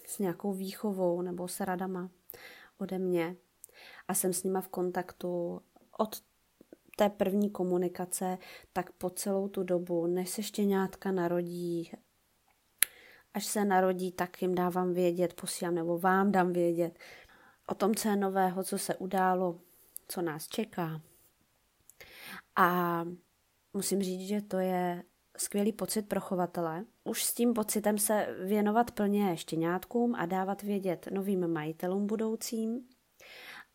s 0.08 0.20
nějakou 0.20 0.54
výchovou 0.54 1.22
nebo 1.22 1.48
s 1.48 1.60
radama 1.60 2.10
ode 2.78 3.00
mě. 3.00 3.36
A 4.08 4.14
jsem 4.14 4.34
s 4.34 4.44
nima 4.44 4.62
v 4.62 4.68
kontaktu 4.68 5.62
od 5.98 6.22
té 6.98 7.10
první 7.10 7.50
komunikace, 7.50 8.38
tak 8.74 8.92
po 8.92 9.10
celou 9.10 9.48
tu 9.48 9.64
dobu, 9.64 10.08
než 10.08 10.30
se 10.30 10.44
štěňátka 10.44 11.12
narodí, 11.12 11.92
až 13.34 13.46
se 13.46 13.66
narodí, 13.66 14.12
tak 14.12 14.42
jim 14.42 14.56
dávám 14.56 14.94
vědět, 14.94 15.34
posílám 15.34 15.76
nebo 15.76 16.00
vám 16.00 16.32
dám 16.32 16.54
vědět 16.54 17.00
o 17.68 17.76
tom, 17.76 17.96
co 17.96 18.10
je 18.10 18.16
nového, 18.16 18.64
co 18.64 18.78
se 18.78 18.96
událo, 18.96 19.60
co 20.08 20.22
nás 20.22 20.48
čeká. 20.48 21.02
A 22.56 23.06
musím 23.74 24.02
říct, 24.02 24.28
že 24.28 24.42
to 24.42 24.58
je 24.60 25.04
skvělý 25.38 25.72
pocit 25.72 26.02
pro 26.02 26.22
chovatele. 26.22 26.86
Už 27.04 27.24
s 27.24 27.34
tím 27.34 27.54
pocitem 27.54 27.98
se 27.98 28.36
věnovat 28.46 28.92
plně 28.92 29.38
štěňátkům 29.38 30.16
a 30.16 30.26
dávat 30.26 30.62
vědět 30.62 31.08
novým 31.12 31.48
majitelům 31.48 32.08
budoucím 32.08 32.88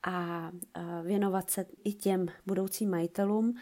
a 0.02 0.50
věnovat 1.02 1.50
se 1.50 1.66
i 1.85 1.92
těm 1.92 2.26
budoucím 2.47 2.90
majitelům, 2.90 3.54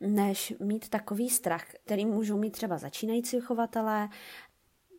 než 0.00 0.54
mít 0.60 0.88
takový 0.88 1.30
strach, 1.30 1.64
který 1.84 2.06
můžou 2.06 2.38
mít 2.38 2.50
třeba 2.50 2.78
začínající 2.78 3.40
chovatelé, 3.40 4.08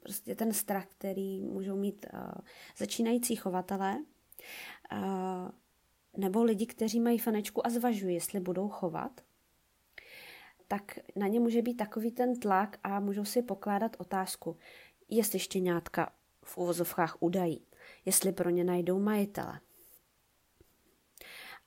prostě 0.04 0.36
ten 0.36 0.54
strach, 0.54 0.86
který 0.88 1.42
můžou 1.42 1.78
mít 1.78 2.06
uh, 2.14 2.20
začínající 2.78 3.36
chovatelé, 3.36 3.98
uh, 4.92 5.50
nebo 6.18 6.44
lidi, 6.44 6.66
kteří 6.66 7.00
mají 7.00 7.18
fanečku 7.18 7.68
a 7.68 7.70
zvažují, 7.70 8.14
jestli 8.14 8.40
budou 8.40 8.70
chovat, 8.70 9.22
tak 10.72 11.00
na 11.16 11.28
ně 11.28 11.40
může 11.40 11.62
být 11.62 11.74
takový 11.74 12.12
ten 12.12 12.40
tlak 12.40 12.78
a 12.84 13.00
můžou 13.00 13.26
si 13.26 13.42
pokládat 13.42 13.96
otázku, 14.00 14.58
jestli 15.10 15.40
štěňátka 15.40 16.12
v 16.44 16.58
uvozovkách 16.58 17.18
udají, 17.20 17.66
jestli 18.06 18.32
pro 18.32 18.50
ně 18.50 18.64
najdou 18.64 19.00
majitele 19.00 19.60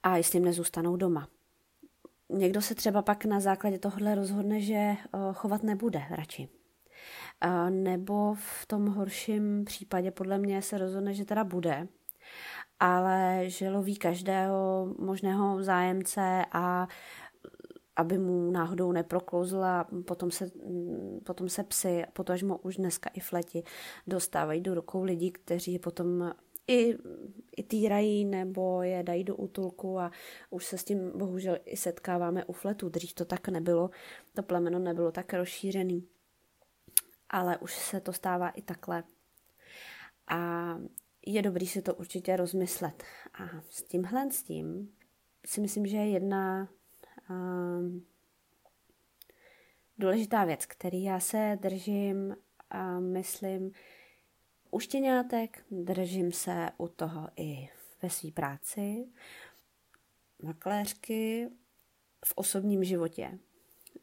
a 0.02 0.16
jestli 0.16 0.36
jim 0.36 0.44
nezůstanou 0.44 0.96
doma. 0.96 1.28
Někdo 2.28 2.62
se 2.62 2.74
třeba 2.74 3.02
pak 3.02 3.24
na 3.24 3.40
základě 3.40 3.78
tohle 3.78 4.14
rozhodne, 4.14 4.60
že 4.60 4.74
eh, 4.74 4.96
chovat 5.32 5.62
nebude 5.62 6.02
radši. 6.10 6.48
Nebo 7.70 8.34
v 8.34 8.66
tom 8.66 8.86
horším 8.86 9.64
případě 9.64 10.10
podle 10.10 10.38
mě 10.38 10.62
se 10.62 10.78
rozhodne, 10.78 11.14
že 11.14 11.24
teda 11.24 11.44
bude, 11.44 11.88
ale 12.80 13.42
že 13.46 13.70
loví 13.70 13.96
každého 13.96 14.88
možného 14.98 15.62
zájemce 15.62 16.44
a 16.52 16.88
aby 17.96 18.18
mu 18.18 18.50
náhodou 18.50 18.92
neproklouzla, 18.92 19.88
potom 20.06 20.30
se, 20.30 20.50
potom 21.24 21.48
se 21.48 21.64
psy, 21.64 22.04
potažmo 22.12 22.58
už 22.58 22.76
dneska 22.76 23.10
i 23.14 23.20
fleti 23.20 23.62
dostávají 24.06 24.60
do 24.60 24.74
rukou 24.74 25.02
lidí, 25.02 25.30
kteří 25.30 25.78
potom 25.78 26.32
i, 26.68 26.96
i 27.56 27.62
týrají 27.62 28.24
nebo 28.24 28.82
je 28.82 29.02
dají 29.02 29.24
do 29.24 29.36
útulku 29.36 29.98
a 29.98 30.10
už 30.50 30.64
se 30.64 30.78
s 30.78 30.84
tím 30.84 31.12
bohužel 31.18 31.58
i 31.64 31.76
setkáváme 31.76 32.44
u 32.44 32.52
fletu. 32.52 32.88
Dřív 32.88 33.12
to 33.12 33.24
tak 33.24 33.48
nebylo, 33.48 33.90
to 34.34 34.42
plemeno 34.42 34.78
nebylo 34.78 35.12
tak 35.12 35.34
rozšířený. 35.34 36.08
Ale 37.30 37.58
už 37.58 37.74
se 37.74 38.00
to 38.00 38.12
stává 38.12 38.48
i 38.48 38.62
takhle. 38.62 39.04
A 40.28 40.70
je 41.26 41.42
dobrý 41.42 41.66
si 41.66 41.82
to 41.82 41.94
určitě 41.94 42.36
rozmyslet. 42.36 43.04
A 43.34 43.60
s 43.70 43.82
tímhle 43.82 44.30
s 44.30 44.42
tím 44.42 44.92
si 45.46 45.60
myslím, 45.60 45.86
že 45.86 45.96
je 45.96 46.10
jedna 46.10 46.68
um, 47.30 48.06
důležitá 49.98 50.44
věc, 50.44 50.66
který 50.66 51.02
já 51.02 51.20
se 51.20 51.58
držím 51.60 52.36
a 52.70 53.00
myslím 53.00 53.72
u 54.70 54.80
štěňátek, 54.80 55.64
držím 55.70 56.32
se 56.32 56.70
u 56.76 56.88
toho 56.88 57.28
i 57.36 57.68
ve 58.02 58.10
své 58.10 58.30
práci, 58.30 59.06
makléřky, 60.42 61.48
v 62.24 62.32
osobním 62.34 62.84
životě. 62.84 63.38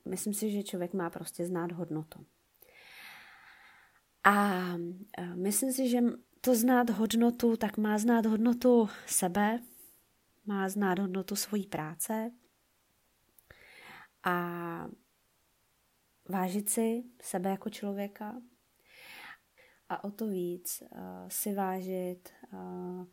Myslím 0.06 0.34
si, 0.34 0.52
že 0.52 0.64
člověk 0.64 0.94
má 0.94 1.10
prostě 1.10 1.46
znát 1.46 1.72
hodnotu. 1.72 2.26
A 4.24 4.64
myslím 5.36 5.72
si, 5.72 5.90
že 5.90 6.00
to 6.42 6.56
znát 6.56 6.90
hodnotu, 6.90 7.58
tak 7.58 7.78
má 7.78 7.98
znát 7.98 8.26
hodnotu 8.26 8.90
sebe, 9.06 9.60
má 10.46 10.70
znát 10.70 11.00
hodnotu 11.00 11.36
svojí 11.36 11.68
práce, 11.68 12.32
a 14.24 14.88
vážit 16.30 16.70
si 16.70 17.04
sebe 17.22 17.50
jako 17.50 17.70
člověka 17.70 18.42
a 19.90 20.04
o 20.04 20.12
to 20.12 20.28
víc 20.28 20.84
uh, 20.92 20.98
si 21.28 21.54
vážit 21.54 22.30
uh, 22.54 23.06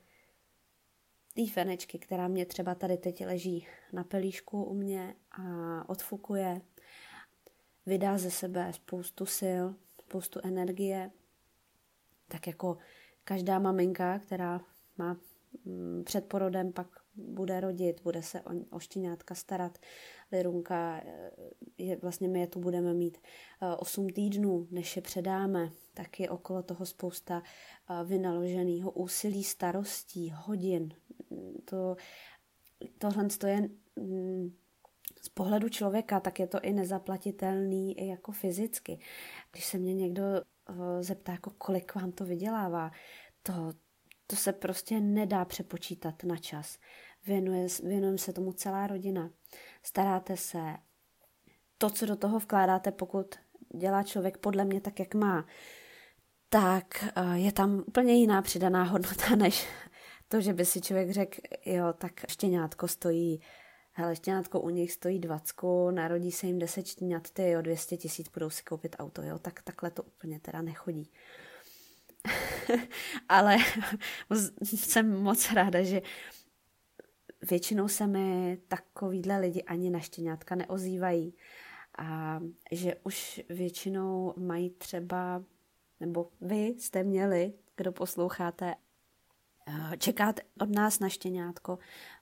té 1.35 1.47
fenečky, 1.47 1.99
která 1.99 2.29
mě 2.29 2.47
třeba 2.47 2.75
tady 2.75 2.97
teď 2.97 3.27
leží 3.27 3.67
na 3.93 4.05
pelíšku 4.05 4.65
u 4.65 4.75
mě 4.75 5.15
a 5.31 5.43
odfukuje, 5.88 6.61
vydá 7.87 8.19
ze 8.19 8.31
sebe 8.31 8.73
spoustu 8.73 9.27
sil, 9.38 9.65
spoustu 10.00 10.41
energie, 10.45 11.11
tak 12.29 12.47
jako 12.47 12.79
každá 13.25 13.59
maminka, 13.59 14.19
která 14.19 14.61
má 14.99 15.17
mm, 15.65 16.03
před 16.05 16.29
porodem 16.29 16.73
pak 16.73 16.98
bude 17.19 17.61
rodit, 17.61 18.01
bude 18.03 18.23
se 18.23 18.41
o, 18.41 18.51
o 18.71 18.79
štěňátka 18.79 19.35
starat. 19.35 19.79
Lirunka, 20.33 21.01
eh, 21.05 21.31
je, 21.79 21.97
vlastně 21.97 22.29
my 22.29 22.41
je 22.41 22.47
tu 22.47 22.61
budeme 22.61 22.95
mít 22.95 23.19
8 23.79 24.07
eh, 24.09 24.13
týdnů, 24.13 24.69
než 24.71 24.97
je 24.97 25.03
předáme, 25.03 25.71
tak 25.95 26.21
je 26.21 26.31
okolo 26.31 26.63
toho 26.63 26.87
spousta 26.87 27.43
eh, 27.43 28.05
vynaloženého 28.05 28.91
úsilí, 28.91 29.45
starostí, 29.45 30.33
hodin. 30.37 30.95
To, 31.65 31.97
tohle 32.99 33.27
to 33.27 33.47
je 33.47 33.69
mm, 33.97 34.57
z 35.23 35.29
pohledu 35.29 35.69
člověka, 35.69 36.21
tak 36.21 36.41
je 36.41 36.47
to 36.47 36.61
i 36.61 36.73
nezaplatitelný 36.73 37.99
i 37.99 38.07
jako 38.07 38.33
fyzicky. 38.33 38.99
Když 39.53 39.65
se 39.67 39.79
mě 39.79 39.95
někdo 39.95 40.23
zeptá, 41.01 41.33
jako 41.33 41.51
kolik 41.51 41.95
vám 41.95 42.13
to 42.13 42.25
vydělává, 42.25 42.91
to, 43.43 43.53
to 44.27 44.37
se 44.37 44.53
prostě 44.53 45.01
nedá 45.01 45.45
přepočítat 45.45 46.25
na 46.25 46.37
čas. 46.37 46.79
Věnuje, 47.29 47.67
věnujeme 47.83 48.19
se 48.19 48.33
tomu 48.33 48.53
celá 48.53 48.87
rodina. 48.87 49.31
Staráte 49.83 50.37
se. 50.37 50.61
To, 51.79 51.91
co 51.91 52.07
do 52.07 52.17
toho 52.17 52.39
vkládáte, 52.39 52.93
pokud 52.93 53.35
dělá 53.77 54.03
člověk 54.03 54.39
podle 54.39 54.65
mě 54.65 54.81
tak, 54.81 55.01
jak 55.01 55.15
má, 55.15 55.47
tak 56.49 57.05
eh, 57.17 57.39
je 57.39 57.53
tam 57.53 57.85
úplně 57.87 58.15
jiná 58.15 58.43
přidaná 58.43 58.83
hodnota, 58.83 59.37
než 59.37 59.67
to, 60.29 60.41
že 60.41 60.53
by 60.53 60.65
si 60.65 60.81
člověk 60.81 61.11
řekl, 61.11 61.41
jo, 61.67 61.93
tak 61.99 62.13
štěňátko 62.29 62.89
stojí, 62.89 63.41
hele, 63.93 64.17
štěňátko 64.17 64.61
u 64.61 64.69
nich 64.69 64.93
stojí 64.93 65.19
20, 65.19 65.55
narodí 65.91 66.33
se 66.33 66.47
jim 66.47 66.59
10 66.59 66.87
štěňat, 66.87 67.31
ty 67.31 67.51
jo, 67.51 67.63
200 67.63 67.97
tisíc, 67.97 68.29
budou 68.29 68.51
si 68.51 68.63
koupit 68.63 68.97
auto, 68.99 69.23
jo, 69.23 69.39
tak 69.39 69.63
takhle 69.63 69.91
to 69.91 70.03
úplně 70.03 70.41
teda 70.41 70.63
nechodí. 70.63 71.11
Ale 73.29 73.57
jsem 74.63 75.23
moc 75.23 75.53
ráda, 75.53 75.83
že 75.83 76.03
většinou 77.50 77.88
se 77.88 78.07
mi 78.07 78.59
takovýhle 78.68 79.40
lidi 79.40 79.62
ani 79.62 79.90
na 79.90 80.00
štěňátka 80.00 80.54
neozývají. 80.54 81.35
A 81.99 82.40
že 82.73 82.97
už 83.04 83.40
většinou 83.49 84.35
mají 84.37 84.71
třeba, 84.71 85.45
nebo 86.00 86.30
vy 86.40 86.66
jste 86.66 87.04
měli, 87.04 87.52
kdo 87.76 87.92
posloucháte, 87.92 88.75
eh, 89.66 89.97
čekáte 89.97 90.42
od 90.61 90.71
nás 90.71 91.00
na 91.00 91.09
štěňátko 91.09 91.78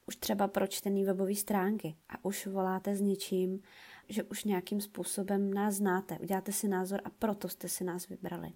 už 0.06 0.16
třeba 0.16 0.48
pročtený 0.48 1.04
webové 1.04 1.34
stránky 1.34 1.96
a 2.08 2.24
už 2.24 2.46
voláte 2.46 2.96
s 2.96 3.00
něčím, 3.00 3.62
že 4.08 4.22
už 4.22 4.44
nějakým 4.44 4.80
způsobem 4.80 5.54
nás 5.54 5.74
znáte, 5.74 6.18
uděláte 6.18 6.52
si 6.52 6.68
názor 6.68 7.00
a 7.04 7.10
proto 7.10 7.48
jste 7.48 7.68
si 7.68 7.84
nás 7.84 8.08
vybrali. 8.08 8.52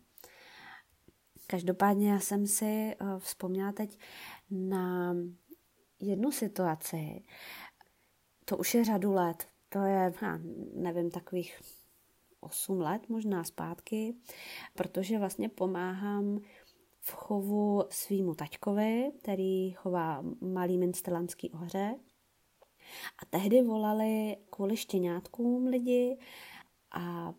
Každopádně 1.47 2.11
já 2.11 2.21
jsem 2.21 2.47
si 2.47 2.97
uh, 3.01 3.19
vzpomněla 3.19 3.73
teď 3.73 3.99
na 4.51 5.15
jednu 6.01 6.33
situaci. 6.33 7.23
To 8.45 8.57
už 8.57 8.75
je 8.75 8.85
řadu 8.85 9.13
let. 9.13 9.49
To 9.69 9.79
je, 9.79 10.13
já 10.23 10.39
nevím, 10.75 11.11
takových 11.11 11.61
8 12.41 12.81
let 12.81 13.09
možná 13.09 13.45
zpátky, 13.45 14.15
protože 14.75 15.19
vlastně 15.19 15.49
pomáhám 15.49 16.41
v 17.01 17.13
chovu 17.13 17.85
svýmu 17.91 18.35
taťkovi, 18.35 19.13
který 19.23 19.71
chová 19.71 20.25
malý 20.41 20.79
minstelanský 20.79 21.51
ohře. 21.51 21.95
A 23.19 23.25
tehdy 23.31 23.63
volali 23.63 24.37
kvůli 24.51 24.77
štěňátkům 24.77 25.67
lidi 25.67 26.19
a 26.91 27.35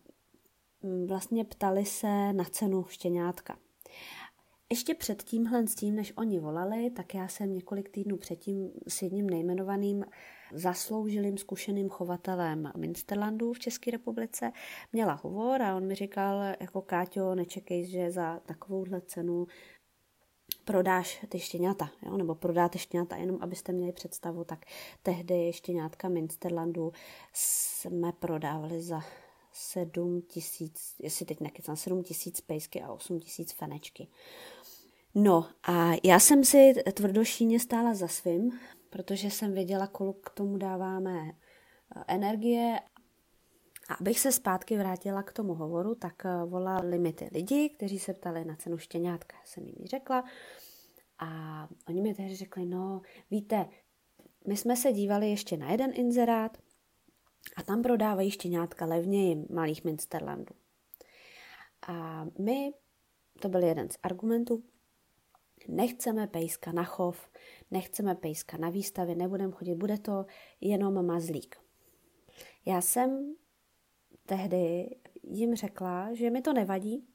vlastně 1.06 1.44
ptali 1.44 1.84
se 1.84 2.32
na 2.32 2.44
cenu 2.44 2.84
štěňátka. 2.84 3.58
Ještě 4.72 4.94
před 4.94 5.22
tímhle 5.22 5.66
s 5.66 5.74
tím, 5.74 5.96
než 5.96 6.12
oni 6.16 6.38
volali, 6.38 6.90
tak 6.90 7.14
já 7.14 7.28
jsem 7.28 7.54
několik 7.54 7.88
týdnů 7.88 8.16
předtím 8.16 8.70
s 8.88 9.02
jedním 9.02 9.30
nejmenovaným 9.30 10.04
zasloužilým 10.52 11.38
zkušeným 11.38 11.88
chovatelem 11.88 12.72
Minsterlandu 12.76 13.52
v 13.52 13.58
České 13.58 13.90
republice 13.90 14.52
měla 14.92 15.12
hovor 15.22 15.62
a 15.62 15.76
on 15.76 15.86
mi 15.86 15.94
říkal, 15.94 16.42
jako 16.60 16.82
Káťo, 16.82 17.34
nečekej, 17.34 17.86
že 17.86 18.10
za 18.10 18.40
takovouhle 18.46 19.00
cenu 19.00 19.46
prodáš 20.64 21.26
ty 21.28 21.38
štěňata, 21.38 21.90
jo? 22.06 22.16
nebo 22.16 22.34
prodáte 22.34 22.78
štěňata, 22.78 23.16
jenom 23.16 23.38
abyste 23.40 23.72
měli 23.72 23.92
představu, 23.92 24.44
tak 24.44 24.64
tehdy 25.02 25.52
štěňátka 25.52 26.08
Minsterlandu 26.08 26.92
jsme 27.32 28.12
prodávali 28.12 28.82
za 28.82 29.02
7 29.52 30.22
tisíc, 30.22 30.94
jestli 30.98 31.26
teď 31.26 31.40
nekecám, 31.40 31.76
7 31.76 32.02
tisíc 32.02 32.40
pejsky 32.40 32.82
a 32.82 32.92
8 32.92 33.20
tisíc 33.20 33.52
fenečky. 33.52 34.08
No 35.14 35.48
a 35.62 35.90
já 36.04 36.20
jsem 36.20 36.44
si 36.44 36.72
tvrdošíně 36.94 37.60
stála 37.60 37.94
za 37.94 38.08
svým, 38.08 38.60
protože 38.90 39.30
jsem 39.30 39.52
věděla, 39.54 39.86
kolik 39.86 40.16
k 40.16 40.30
tomu 40.30 40.56
dáváme 40.56 41.30
eh, 41.30 42.04
energie. 42.08 42.80
A 43.88 43.94
abych 43.94 44.20
se 44.20 44.32
zpátky 44.32 44.78
vrátila 44.78 45.22
k 45.22 45.32
tomu 45.32 45.54
hovoru, 45.54 45.94
tak 45.94 46.26
eh, 46.26 46.44
volali 46.44 46.98
mi 46.98 47.12
ty 47.12 47.28
lidi, 47.32 47.68
kteří 47.68 47.98
se 47.98 48.14
ptali 48.14 48.44
na 48.44 48.56
cenu 48.56 48.78
štěňátka. 48.78 49.36
Já 49.36 49.42
jsem 49.44 49.66
jim 49.66 49.76
ji 49.78 49.86
řekla 49.86 50.24
a 51.18 51.68
oni 51.88 52.02
mi 52.02 52.14
tehdy 52.14 52.36
řekli, 52.36 52.66
no 52.66 53.00
víte, 53.30 53.68
my 54.46 54.56
jsme 54.56 54.76
se 54.76 54.92
dívali 54.92 55.30
ještě 55.30 55.56
na 55.56 55.70
jeden 55.70 55.90
inzerát 55.94 56.58
a 57.56 57.62
tam 57.62 57.82
prodávají 57.82 58.30
štěňátka 58.30 58.86
levněji 58.86 59.46
malých 59.50 59.84
Minsterlandů. 59.84 60.54
A 61.88 62.24
my, 62.38 62.72
to 63.40 63.48
byl 63.48 63.62
jeden 63.62 63.90
z 63.90 63.98
argumentů, 64.02 64.62
Nechceme 65.68 66.26
pejska 66.26 66.72
na 66.72 66.84
chov, 66.84 67.30
nechceme 67.70 68.14
pejska 68.14 68.56
na 68.56 68.70
výstavy, 68.70 69.14
nebudeme 69.14 69.52
chodit, 69.52 69.74
bude 69.74 69.98
to 69.98 70.26
jenom 70.60 71.06
mazlík. 71.06 71.56
Já 72.66 72.80
jsem 72.80 73.34
tehdy 74.26 74.96
jim 75.22 75.54
řekla, 75.54 76.14
že 76.14 76.30
mi 76.30 76.42
to 76.42 76.52
nevadí, 76.52 77.06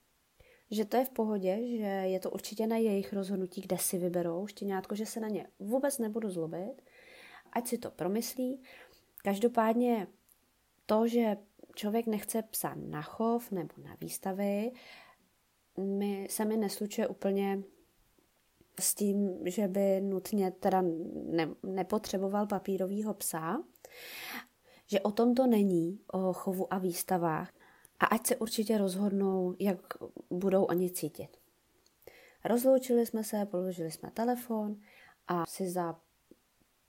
že 0.72 0.86
to 0.86 0.98
je 0.98 1.06
v 1.06 1.10
pohodě, 1.10 1.78
že 1.78 1.86
je 1.86 2.20
to 2.20 2.32
určitě 2.32 2.68
na 2.68 2.78
jejich 2.78 3.14
rozhodnutí, 3.14 3.62
kde 3.62 3.78
si 3.78 3.98
vyberou 3.98 4.48
štěňátko, 4.48 4.96
že 4.96 5.06
se 5.06 5.20
na 5.20 5.28
ně 5.28 5.48
vůbec 5.60 5.98
nebudu 5.98 6.30
zlobit, 6.30 6.82
ať 7.54 7.68
si 7.68 7.78
to 7.78 7.92
promyslí. 7.92 8.62
Každopádně 9.18 10.08
to, 10.86 11.08
že 11.08 11.38
člověk 11.76 12.08
nechce 12.08 12.42
psa 12.42 12.76
na 12.76 13.02
chov 13.02 13.52
nebo 13.52 13.74
na 13.84 13.96
výstavy, 14.02 14.72
mi, 15.78 16.28
se 16.30 16.46
mi 16.46 16.58
neslučuje 16.58 17.08
úplně 17.08 17.64
s 18.80 18.96
tím, 18.96 19.38
že 19.46 19.68
by 19.68 20.02
nutně 20.02 20.52
teda 20.52 20.84
ne, 21.26 21.50
nepotřeboval 21.63 22.48
papírového 22.48 23.13
psa, 23.13 23.63
že 24.88 25.02
o 25.02 25.12
tom 25.12 25.36
to 25.36 25.48
není, 25.48 26.00
o 26.13 26.34
chovu 26.34 26.74
a 26.74 26.78
výstavách 26.78 27.54
a 28.00 28.06
ať 28.06 28.28
se 28.28 28.36
určitě 28.36 28.78
rozhodnou, 28.78 29.56
jak 29.60 29.80
budou 30.30 30.63
oni 30.63 30.92
cítit. 30.92 31.38
Rozloučili 32.46 33.06
jsme 33.06 33.24
se, 33.24 33.46
položili 33.46 33.92
jsme 33.92 34.12
telefon 34.12 34.76
a 35.28 35.46
si 35.46 35.70
za 35.70 36.00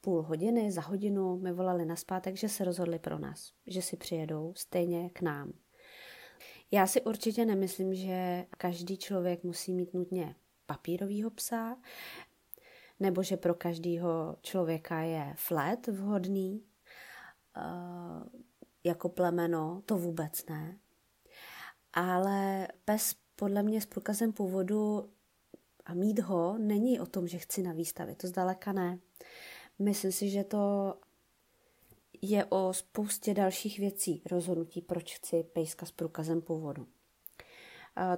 půl 0.01 0.23
hodiny, 0.23 0.73
za 0.73 0.81
hodinu 0.81 1.37
mi 1.37 1.53
volali 1.53 1.85
na 1.85 1.97
zpátek, 1.97 2.37
že 2.37 2.49
se 2.49 2.65
rozhodli 2.65 2.99
pro 2.99 3.19
nás, 3.19 3.53
že 3.67 3.83
si 3.83 3.97
přijedou 3.97 4.53
stejně 4.57 5.11
k 5.11 5.23
nám. 5.23 5.53
Já 6.71 6.87
si 6.87 7.03
určitě 7.03 7.45
nemyslím, 7.45 7.95
že 7.95 8.47
každý 8.51 8.97
člověk 8.97 9.45
musí 9.45 9.75
mít 9.75 9.95
nutně 9.95 10.35
papírového 10.69 11.31
psa, 11.31 11.77
nebo 13.01 13.23
že 13.23 13.37
pro 13.37 13.55
každého 13.55 14.37
člověka 14.43 15.01
je 15.01 15.35
flet 15.37 15.87
vhodný 15.87 16.63
uh, 17.57 18.23
jako 18.85 19.09
plemeno, 19.09 19.83
to 19.87 19.97
vůbec 19.97 20.47
ne. 20.47 20.79
Ale 21.93 22.69
pes 22.85 23.15
podle 23.37 23.63
mě 23.63 23.81
s 23.81 23.87
průkazem 23.87 24.33
původu 24.33 25.11
a 25.85 25.95
mít 25.95 26.19
ho 26.19 26.59
není 26.59 27.01
o 27.01 27.07
tom, 27.07 27.29
že 27.29 27.39
chci 27.39 27.63
na 27.63 27.73
výstavě, 27.73 28.15
to 28.15 28.27
zdaleka 28.27 28.73
ne. 28.73 28.99
Myslím 29.79 30.13
si, 30.13 30.31
že 30.31 30.45
to 30.45 30.95
je 32.23 32.45
o 32.45 32.73
spoustě 32.73 33.35
dalších 33.35 33.79
věcí 33.79 34.23
rozhodnutí, 34.27 34.83
proč 34.83 35.15
chci 35.15 35.43
pejska 35.43 35.87
s 35.87 35.91
průkazem 35.91 36.41
původu. 36.41 36.87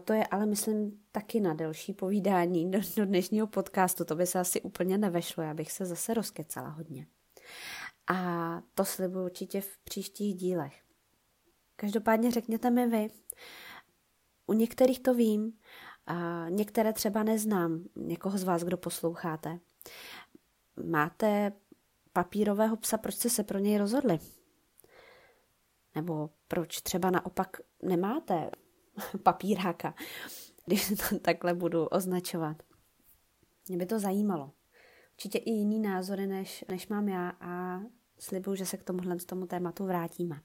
To 0.05 0.13
je 0.13 0.27
ale, 0.27 0.47
myslím, 0.47 1.01
taky 1.13 1.41
na 1.41 1.55
delší 1.55 1.93
povídání 1.93 2.71
do, 2.71 2.79
do 2.97 3.07
dnešního 3.07 3.47
podcastu. 3.47 4.05
To 4.05 4.17
by 4.17 4.27
se 4.27 4.41
asi 4.41 4.61
úplně 4.61 4.99
nevešlo, 4.99 5.43
já 5.43 5.55
bych 5.55 5.73
se 5.73 5.87
zase 5.87 6.15
rozkecala 6.15 6.69
hodně. 6.69 7.07
A 8.07 8.63
to 8.75 8.85
slibuji 8.85 9.25
určitě 9.25 9.61
v 9.61 9.79
příštích 9.79 10.35
dílech. 10.35 10.83
Každopádně 11.77 12.31
řekněte 12.31 12.71
mi 12.71 12.87
vy. 12.87 13.11
U 14.47 14.53
některých 14.53 15.01
to 15.01 15.15
vím, 15.15 15.53
a 16.07 16.49
některé 16.49 16.93
třeba 16.93 17.23
neznám, 17.23 17.85
někoho 17.97 18.39
z 18.39 18.45
vás, 18.45 18.63
kdo 18.63 18.77
posloucháte. 18.77 19.59
Máte 20.85 21.53
papírového 22.13 22.77
psa, 22.77 22.99
proč 22.99 23.15
jste 23.15 23.31
se 23.31 23.45
pro 23.45 23.59
něj 23.59 23.79
rozhodli? 23.79 24.19
Nebo 25.95 26.31
proč 26.49 26.81
třeba 26.81 27.11
naopak 27.11 27.57
nemáte 27.83 28.51
papíráka, 29.23 29.95
když 30.67 30.89
to 30.89 31.19
takhle 31.19 31.55
budu 31.55 31.87
označovat. 31.87 32.63
Mě 33.69 33.79
by 33.79 33.87
to 33.87 33.99
zajímalo. 33.99 34.53
určitě 35.13 35.39
i 35.39 35.51
jiný 35.51 35.81
názory, 35.81 36.27
než, 36.27 36.65
než 36.69 36.89
mám 36.89 37.09
já 37.09 37.33
a 37.41 37.81
slibuju, 38.19 38.57
že 38.57 38.67
se 38.67 38.77
k 38.77 38.85
tomuhle 38.85 39.21
z 39.21 39.25
tomu 39.25 39.47
tématu 39.47 39.85
vrátíme. 39.85 40.41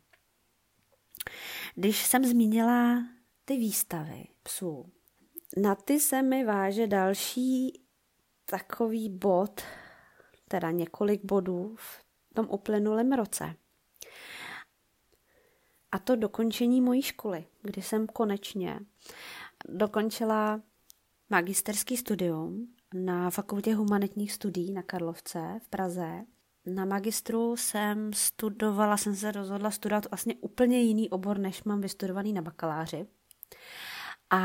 Když 1.76 2.06
jsem 2.06 2.26
zmínila 2.26 3.04
ty 3.46 3.58
výstavy 3.58 4.24
psů, 4.44 4.92
na 5.58 5.76
ty 5.76 6.00
se 6.00 6.22
mi 6.22 6.46
váže 6.46 6.88
další 6.88 7.82
takový 8.46 9.10
bod, 9.10 9.62
teda 10.48 10.72
několik 10.72 11.26
bodů 11.26 11.76
v 11.78 12.06
tom 12.34 12.48
uplynulém 12.50 13.12
roce. 13.12 13.56
A 15.96 16.00
to 16.00 16.16
dokončení 16.16 16.82
mojí 16.82 17.02
školy, 17.02 17.46
kdy 17.62 17.82
jsem 17.82 18.08
konečně 18.08 18.80
dokončila 19.70 20.62
magisterský 21.30 21.98
studium 21.98 22.68
na 22.94 23.30
Fakultě 23.30 23.76
humanitních 23.76 24.32
studií 24.32 24.72
na 24.72 24.82
Karlovce 24.82 25.60
v 25.64 25.68
Praze. 25.68 26.26
Na 26.66 26.86
magistru 26.86 27.58
jsem 27.58 28.14
studovala, 28.14 28.98
jsem 28.98 29.16
se 29.16 29.32
rozhodla 29.32 29.72
studovat 29.72 30.10
vlastně 30.10 30.36
úplně 30.42 30.82
jiný 30.82 31.10
obor, 31.10 31.38
než 31.38 31.64
mám 31.64 31.82
vystudovaný 31.82 32.34
na 32.34 32.42
bakaláři. 32.42 33.08
A 34.30 34.40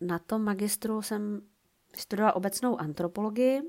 na 0.00 0.18
tom 0.18 0.42
magistru 0.44 1.02
jsem 1.02 1.42
studovala 1.96 2.36
obecnou 2.36 2.80
antropologii, 2.80 3.62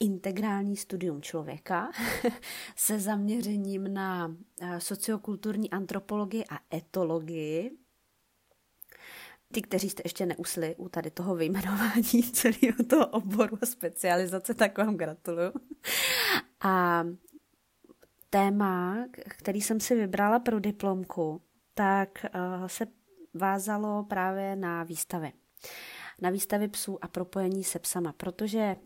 integrální 0.00 0.76
studium 0.76 1.22
člověka 1.22 1.90
se 2.76 3.00
zaměřením 3.00 3.94
na 3.94 4.36
eh, 4.60 4.80
sociokulturní 4.80 5.70
antropologii 5.70 6.44
a 6.50 6.76
etologii. 6.76 7.78
Ty, 9.52 9.62
kteří 9.62 9.90
jste 9.90 10.02
ještě 10.04 10.26
neusli 10.26 10.76
u 10.76 10.88
tady 10.88 11.10
toho 11.10 11.34
vyjmenování 11.34 12.22
celého 12.32 12.84
toho 12.90 13.06
oboru 13.06 13.58
a 13.62 13.66
specializace, 13.66 14.54
tak 14.54 14.78
vám 14.78 14.96
gratuluju. 14.96 15.52
A 16.60 17.04
téma, 18.30 18.96
který 19.28 19.60
jsem 19.60 19.80
si 19.80 19.94
vybrala 19.94 20.38
pro 20.38 20.60
diplomku, 20.60 21.42
tak 21.74 22.26
uh, 22.34 22.66
se 22.66 22.86
vázalo 23.34 24.04
právě 24.04 24.56
na 24.56 24.84
výstavy. 24.84 25.32
Na 26.20 26.30
výstavy 26.30 26.68
psů 26.68 27.04
a 27.04 27.08
propojení 27.08 27.64
se 27.64 27.78
psama, 27.78 28.12
protože 28.12 28.76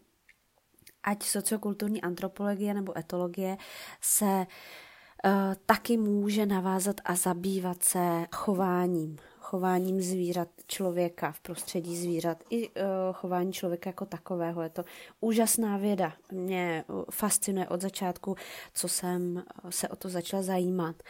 ať 1.03 1.23
sociokulturní 1.23 2.03
antropologie 2.03 2.75
nebo 2.75 2.99
etologie 2.99 3.57
se 4.01 4.25
uh, 4.25 5.31
taky 5.67 5.97
může 5.97 6.47
navázat 6.47 7.01
a 7.05 7.15
zabývat 7.15 7.83
se 7.83 8.27
chováním, 8.35 9.17
chováním 9.39 10.01
zvířat 10.01 10.49
člověka 10.67 11.33
v 11.33 11.41
prostředí 11.41 11.97
zvířat 11.97 12.45
i 12.51 12.69
uh, 12.69 12.75
chování 13.13 13.53
člověka 13.53 13.91
jako 13.91 14.07
takového. 14.07 14.63
Je 14.63 14.69
to 14.69 14.85
úžasná 15.21 15.77
věda. 15.77 16.13
Mě 16.33 16.85
fascinuje 17.11 17.69
od 17.69 17.81
začátku, 17.81 18.37
co 18.75 18.89
jsem 18.89 19.45
se 19.71 19.89
o 19.89 19.97
to 19.97 20.09
začala 20.09 20.43
zajímat. 20.43 21.03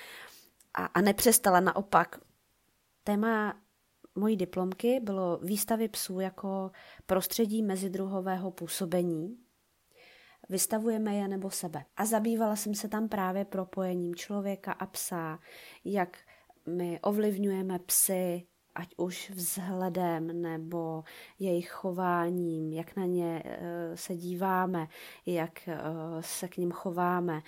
A, 0.74 0.87
a 0.87 1.00
nepřestala 1.00 1.61
naopak. 1.61 2.20
Téma 3.05 3.55
mojí 4.14 4.37
diplomky 4.37 5.00
bylo 5.00 5.38
výstavy 5.42 5.88
psů 5.88 6.20
jako 6.20 6.70
prostředí 7.07 7.62
mezidruhového 7.62 8.50
působení. 8.50 9.37
Vystavujeme 10.48 11.14
je 11.14 11.28
nebo 11.28 11.50
sebe. 11.50 11.85
A 11.96 12.05
zabývala 12.05 12.57
jsem 12.57 12.74
se 12.74 12.88
tam 12.88 13.09
právě 13.09 13.44
propojením 13.44 14.14
člověka 14.14 14.72
a 14.72 14.87
psa, 14.87 15.38
jak 15.85 16.18
my 16.66 17.00
ovlivňujeme 17.00 17.78
psy, 17.78 18.46
ať 18.74 18.94
už 18.96 19.31
vzhledem 19.31 20.42
nebo 20.42 21.05
jejich 21.38 21.70
chováním, 21.70 22.72
jak 22.72 22.96
na 22.96 23.05
ně 23.05 23.42
eh, 23.44 23.96
se 23.96 24.16
díváme, 24.16 24.88
jak 25.26 25.68
eh, 25.68 25.78
se 26.20 26.48
k 26.48 26.57
ním 26.57 26.70
chováme 26.70 27.42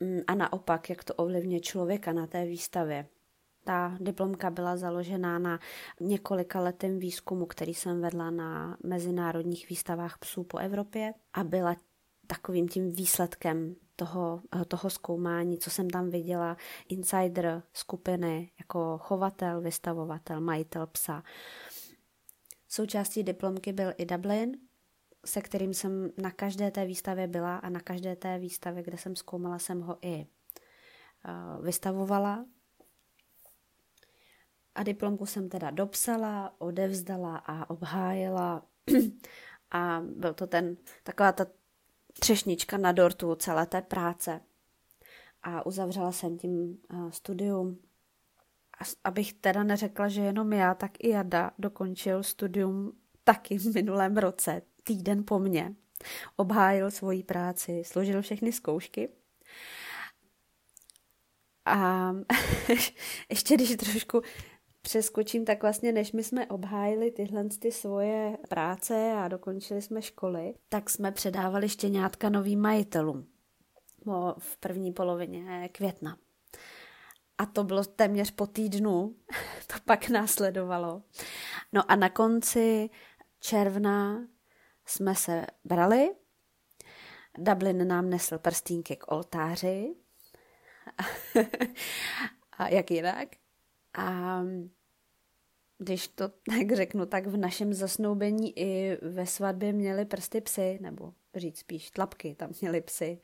mm, 0.00 0.20
a 0.26 0.34
naopak, 0.34 0.90
jak 0.90 1.04
to 1.04 1.14
ovlivňuje 1.14 1.60
člověka 1.60 2.12
na 2.12 2.26
té 2.26 2.44
výstavě. 2.44 3.06
Ta 3.64 3.96
diplomka 4.00 4.50
byla 4.50 4.76
založená 4.76 5.38
na 5.38 5.60
několika 6.00 6.60
letém 6.60 6.98
výzkumu, 6.98 7.46
který 7.46 7.74
jsem 7.74 8.00
vedla 8.00 8.30
na 8.30 8.76
mezinárodních 8.84 9.68
výstavách 9.68 10.18
psů 10.18 10.44
po 10.44 10.58
Evropě 10.58 11.14
a 11.32 11.44
byla 11.44 11.76
takovým 12.30 12.68
tím 12.68 12.92
výsledkem 12.92 13.76
toho, 13.96 14.42
toho 14.68 14.90
zkoumání, 14.90 15.58
co 15.58 15.70
jsem 15.70 15.90
tam 15.90 16.10
viděla, 16.10 16.56
insider 16.88 17.62
skupiny 17.72 18.50
jako 18.58 18.98
chovatel, 18.98 19.60
vystavovatel, 19.60 20.40
majitel 20.40 20.86
psa. 20.86 21.22
Součástí 22.68 23.22
diplomky 23.22 23.72
byl 23.72 23.92
i 23.98 24.06
Dublin, 24.06 24.56
se 25.24 25.40
kterým 25.40 25.74
jsem 25.74 26.10
na 26.22 26.30
každé 26.30 26.70
té 26.70 26.86
výstavě 26.86 27.26
byla 27.26 27.56
a 27.56 27.68
na 27.68 27.80
každé 27.80 28.16
té 28.16 28.38
výstavě, 28.38 28.82
kde 28.82 28.98
jsem 28.98 29.16
zkoumala, 29.16 29.58
jsem 29.58 29.80
ho 29.80 29.98
i 30.02 30.26
uh, 30.26 31.64
vystavovala. 31.64 32.46
A 34.74 34.82
diplomku 34.82 35.26
jsem 35.26 35.48
teda 35.48 35.70
dopsala, 35.70 36.54
odevzdala 36.58 37.36
a 37.36 37.70
obhájila. 37.70 38.62
a 39.70 40.02
byl 40.16 40.34
to 40.34 40.46
ten, 40.46 40.76
taková 41.02 41.32
ta 41.32 41.46
třešnička 42.18 42.78
na 42.78 42.92
dortu 42.92 43.34
celé 43.34 43.66
té 43.66 43.82
práce. 43.82 44.40
A 45.42 45.66
uzavřela 45.66 46.12
jsem 46.12 46.38
tím 46.38 46.78
uh, 46.92 47.10
studium. 47.10 47.78
Abych 49.04 49.32
teda 49.32 49.62
neřekla, 49.62 50.08
že 50.08 50.20
jenom 50.20 50.52
já, 50.52 50.74
tak 50.74 50.90
i 50.98 51.08
Jada 51.08 51.50
dokončil 51.58 52.22
studium 52.22 52.92
taky 53.24 53.58
v 53.58 53.74
minulém 53.74 54.16
roce, 54.16 54.62
týden 54.84 55.24
po 55.24 55.38
mně. 55.38 55.74
Obhájil 56.36 56.90
svoji 56.90 57.22
práci, 57.22 57.82
složil 57.84 58.22
všechny 58.22 58.52
zkoušky. 58.52 59.08
A 61.64 62.12
ještě 63.28 63.54
když 63.54 63.76
trošku 63.76 64.22
přeskočím, 64.82 65.44
tak 65.44 65.62
vlastně 65.62 65.92
než 65.92 66.12
my 66.12 66.24
jsme 66.24 66.46
obhájili 66.46 67.10
tyhle 67.10 67.44
ty 67.44 67.72
svoje 67.72 68.38
práce 68.48 69.12
a 69.16 69.28
dokončili 69.28 69.82
jsme 69.82 70.02
školy, 70.02 70.54
tak 70.68 70.90
jsme 70.90 71.12
předávali 71.12 71.68
štěňátka 71.68 72.28
novým 72.28 72.60
majitelům 72.60 73.26
v 74.38 74.56
první 74.56 74.92
polovině 74.92 75.68
května. 75.72 76.16
A 77.38 77.46
to 77.46 77.64
bylo 77.64 77.84
téměř 77.84 78.30
po 78.30 78.46
týdnu, 78.46 79.14
to 79.66 79.74
pak 79.84 80.08
následovalo. 80.08 81.02
No 81.72 81.90
a 81.90 81.96
na 81.96 82.08
konci 82.08 82.90
června 83.40 84.26
jsme 84.86 85.14
se 85.14 85.46
brali, 85.64 86.10
Dublin 87.38 87.88
nám 87.88 88.10
nesl 88.10 88.38
prstínky 88.38 88.96
k 88.96 89.12
oltáři, 89.12 89.94
a 92.52 92.68
jak 92.68 92.90
jinak. 92.90 93.28
A 93.94 94.42
když 95.78 96.08
to 96.08 96.28
tak 96.58 96.72
řeknu, 96.72 97.06
tak 97.06 97.26
v 97.26 97.36
našem 97.36 97.74
zasnoubení 97.74 98.58
i 98.58 98.98
ve 99.02 99.26
svatbě 99.26 99.72
měli 99.72 100.04
prsty 100.04 100.40
psy, 100.40 100.78
nebo 100.82 101.14
říct 101.34 101.58
spíš 101.58 101.90
tlapky, 101.90 102.34
tam 102.34 102.50
měli 102.60 102.80
psy. 102.80 103.20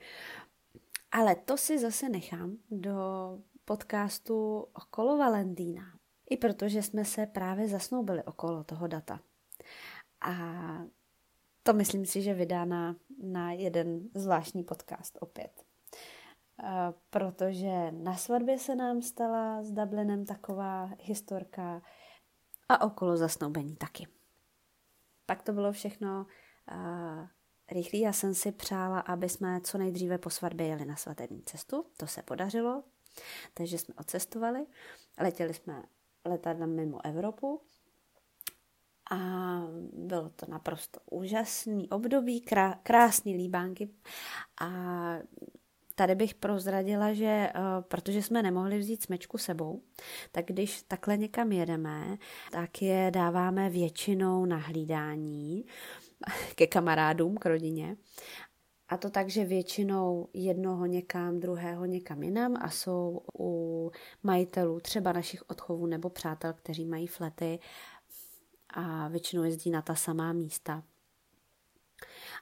Ale 1.13 1.35
to 1.35 1.57
si 1.57 1.79
zase 1.79 2.09
nechám 2.09 2.57
do 2.71 2.99
podcastu 3.65 4.67
okolo 4.75 5.17
Valentína. 5.17 5.83
I 6.31 6.37
protože 6.37 6.83
jsme 6.83 7.05
se 7.05 7.27
právě 7.27 7.69
zasnoubili 7.69 8.23
okolo 8.23 8.65
toho 8.65 8.87
data. 8.87 9.21
A 10.21 10.35
to 11.63 11.73
myslím 11.73 12.07
si, 12.07 12.23
že 12.23 12.35
vydá 12.35 12.65
na, 12.65 12.97
na 13.23 13.53
jeden 13.53 14.01
zvláštní 14.15 14.65
podcast 14.65 15.19
opět. 15.21 15.66
Uh, 16.63 16.69
protože 17.11 17.93
na 17.93 18.17
svatbě 18.17 18.59
se 18.59 18.75
nám 18.75 19.03
stala 19.03 19.63
s 19.63 19.73
Dublinem 19.73 20.25
taková 20.25 20.91
historka 21.01 21.83
a 22.69 22.85
okolo 22.85 23.17
zasnoubení 23.17 23.77
taky. 23.77 24.09
Pak 25.27 25.43
to 25.43 25.53
bylo 25.53 25.73
všechno 25.73 26.27
uh, 26.73 27.27
rychlý. 27.71 28.01
Já 28.01 28.13
jsem 28.13 28.35
si 28.35 28.53
přála, 28.53 29.01
aby 29.01 29.29
jsme 29.29 29.61
co 29.61 29.79
nejdříve 29.79 30.19
po 30.19 30.31
svatbě 30.31 30.67
jeli 30.67 30.85
na 30.85 30.97
svatební 30.97 31.43
cestu. 31.43 31.87
To 31.97 32.07
se 32.07 32.23
podařilo, 32.23 32.85
takže 33.55 33.79
jsme 33.79 33.95
odcestovali. 33.95 34.67
Letěli 35.21 35.55
jsme 35.55 35.83
letadlem 36.25 36.77
mimo 36.77 37.07
Evropu 37.07 37.63
a 39.11 39.17
bylo 39.93 40.31
to 40.31 40.47
naprosto 40.49 41.01
úžasný 41.11 41.91
období, 41.91 42.41
krá, 42.41 42.75
krásný 42.83 43.37
líbánky 43.37 43.95
a 44.61 44.69
Tady 45.99 46.15
bych 46.15 46.35
prozradila, 46.35 47.13
že 47.13 47.49
uh, 47.55 47.63
protože 47.83 48.23
jsme 48.23 48.43
nemohli 48.43 48.79
vzít 48.79 49.03
smečku 49.03 49.39
sebou, 49.39 49.83
tak 50.33 50.45
když 50.47 50.83
takhle 50.83 51.17
někam 51.17 51.53
jedeme, 51.53 52.19
tak 52.53 52.83
je 52.83 53.11
dáváme 53.15 53.71
většinou 53.71 54.45
na 54.45 54.57
hlídání 54.57 55.65
ke 56.55 56.67
kamarádům, 56.67 57.37
k 57.37 57.47
rodině. 57.47 57.97
A 58.89 58.97
to 58.97 59.11
tak, 59.11 59.31
že 59.31 59.45
většinou 59.45 60.29
jednoho 60.35 60.87
někam, 60.87 61.41
druhého 61.41 61.85
někam 61.85 62.23
jinam 62.23 62.57
a 62.61 62.71
jsou 62.71 63.21
u 63.39 63.91
majitelů 64.23 64.81
třeba 64.81 65.13
našich 65.13 65.51
odchovů 65.51 65.87
nebo 65.87 66.11
přátel, 66.11 66.53
kteří 66.53 66.85
mají 66.85 67.07
flety 67.07 67.59
a 68.71 69.09
většinou 69.09 69.45
jezdí 69.45 69.71
na 69.71 69.83
ta 69.83 69.95
samá 69.95 70.33
místa. 70.33 70.83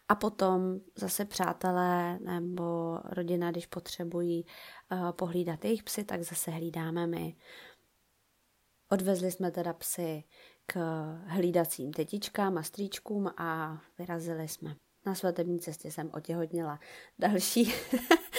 A 0.09 0.15
potom 0.15 0.81
zase 0.97 1.25
přátelé 1.25 2.19
nebo 2.19 2.99
rodina, 3.05 3.51
když 3.51 3.67
potřebují 3.67 4.45
uh, 4.93 5.13
pohlídat 5.13 5.65
jejich 5.65 5.83
psy, 5.83 6.05
tak 6.05 6.23
zase 6.23 6.51
hlídáme 6.51 7.07
my. 7.07 7.37
Odvezli 8.91 9.31
jsme 9.31 9.51
teda 9.51 9.73
psy 9.73 10.25
k 10.67 10.77
hlídacím 11.27 11.93
tetičkám 11.93 12.59
a 12.59 12.63
strýčkům 12.63 13.31
a 13.37 13.81
vyrazili 13.99 14.49
jsme. 14.49 14.77
Na 15.07 15.15
svatební 15.15 15.61
cestě 15.61 15.91
jsem 15.91 16.11
otěhotněla 16.15 16.81
další 17.19 17.73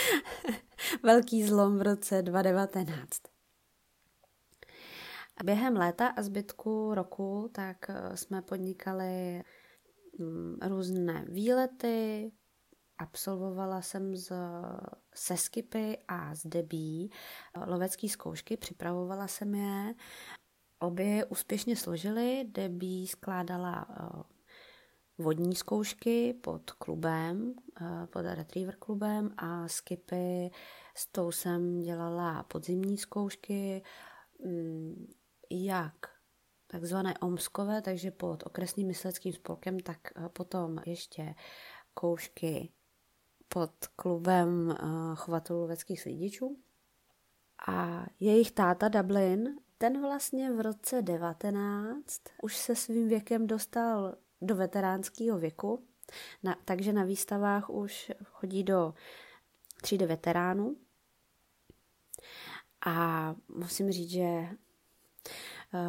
velký 1.04 1.44
zlom 1.44 1.78
v 1.78 1.82
roce 1.82 2.22
2019. 2.22 3.22
A 5.38 5.44
během 5.44 5.76
léta 5.76 6.08
a 6.08 6.22
zbytku 6.22 6.94
roku 6.94 7.50
tak 7.54 7.90
eh, 7.90 8.18
jsme 8.18 8.42
podnikali 8.42 9.44
různé 10.62 11.26
výlety, 11.30 12.32
absolvovala 12.98 13.82
jsem 13.82 14.16
z, 14.16 14.32
se 15.16 15.38
skipy 15.38 15.98
a 16.08 16.36
z 16.36 16.46
debí 16.46 17.12
eh, 17.12 17.70
lovecké 17.70 18.10
zkoušky, 18.10 18.58
připravovala 18.58 19.28
jsem 19.28 19.56
je. 19.56 19.94
Obě 20.80 21.26
úspěšně 21.26 21.76
složily, 21.76 22.46
debí 22.52 23.08
skládala 23.08 23.88
eh, 23.90 24.24
vodní 25.18 25.56
zkoušky 25.56 26.34
pod 26.34 26.72
klubem, 26.72 27.54
pod 28.10 28.22
Retriever 28.22 28.76
klubem 28.76 29.34
a 29.38 29.68
skipy 29.68 30.52
s 30.96 31.08
tou 31.08 31.32
jsem 31.32 31.80
dělala 31.80 32.44
podzimní 32.44 32.98
zkoušky, 32.98 33.84
mm, 34.46 35.14
jak 35.52 36.15
takzvané 36.76 37.14
omskové, 37.22 37.82
takže 37.82 38.12
pod 38.12 38.44
okresním 38.46 38.88
mysleckým 38.88 39.34
spolkem, 39.34 39.80
tak 39.80 39.98
eh, 40.16 40.30
potom 40.30 40.80
ještě 40.86 41.36
koušky 41.94 42.70
pod 43.48 43.72
klubem 43.96 44.72
eh, 44.72 44.76
chovatelů 45.16 45.60
loveckých 45.60 46.02
slidičů. 46.02 46.58
A 47.68 48.06
jejich 48.20 48.52
táta 48.52 48.88
Dublin, 48.88 49.60
ten 49.78 50.02
vlastně 50.02 50.52
v 50.52 50.62
roce 50.62 51.02
19 51.02 52.22
už 52.42 52.58
se 52.58 52.76
svým 52.76 53.08
věkem 53.08 53.48
dostal 53.48 54.16
do 54.42 54.56
veteránského 54.56 55.38
věku, 55.40 55.84
na, 56.44 56.56
takže 56.66 56.94
na 56.94 57.04
výstavách 57.04 57.70
už 57.70 58.12
chodí 58.24 58.64
do 58.64 58.94
třídy 59.82 60.06
veteránů. 60.06 60.76
A 62.86 63.36
musím 63.48 63.92
říct, 63.92 64.10
že 64.10 64.48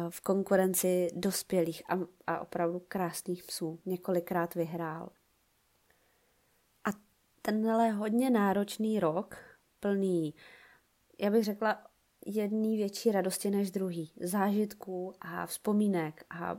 v 0.09 0.21
konkurenci 0.21 1.07
dospělých 1.13 1.83
a, 1.89 1.99
a 2.27 2.39
opravdu 2.39 2.81
krásných 2.87 3.43
psů. 3.43 3.79
Několikrát 3.85 4.55
vyhrál. 4.55 5.09
A 6.85 6.89
tenhle 7.41 7.91
hodně 7.91 8.29
náročný 8.29 8.99
rok, 8.99 9.35
plný, 9.79 10.33
já 11.19 11.29
bych 11.29 11.43
řekla, 11.43 11.83
jedný 12.25 12.77
větší 12.77 13.11
radosti 13.11 13.49
než 13.49 13.71
druhý. 13.71 14.11
Zážitků 14.21 15.13
a 15.21 15.45
vzpomínek 15.45 16.25
a 16.29 16.57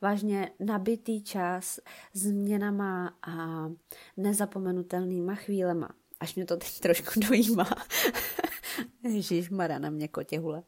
vážně 0.00 0.50
nabitý 0.60 1.22
čas 1.22 1.80
změnama 2.12 3.18
a 3.22 3.68
nezapomenutelnýma 4.16 5.34
chvílema. 5.34 5.88
Až 6.20 6.34
mě 6.34 6.44
to 6.44 6.56
teď 6.56 6.80
trošku 6.80 7.20
dojímá. 7.20 7.70
Ježíš 9.02 9.50
Mara 9.50 9.78
na 9.78 9.90
mě 9.90 10.08
kotěhule. 10.08 10.62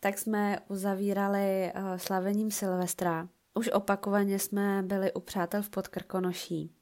Tak 0.00 0.18
jsme 0.18 0.58
uzavírali 0.68 1.72
uh, 1.74 1.96
slavením 1.96 2.50
Silvestra. 2.50 3.28
Už 3.54 3.68
opakovaně 3.68 4.38
jsme 4.38 4.82
byli 4.82 5.12
u 5.12 5.20
přátel 5.20 5.62
v 5.62 5.70
Podkrkonoší 5.70 6.74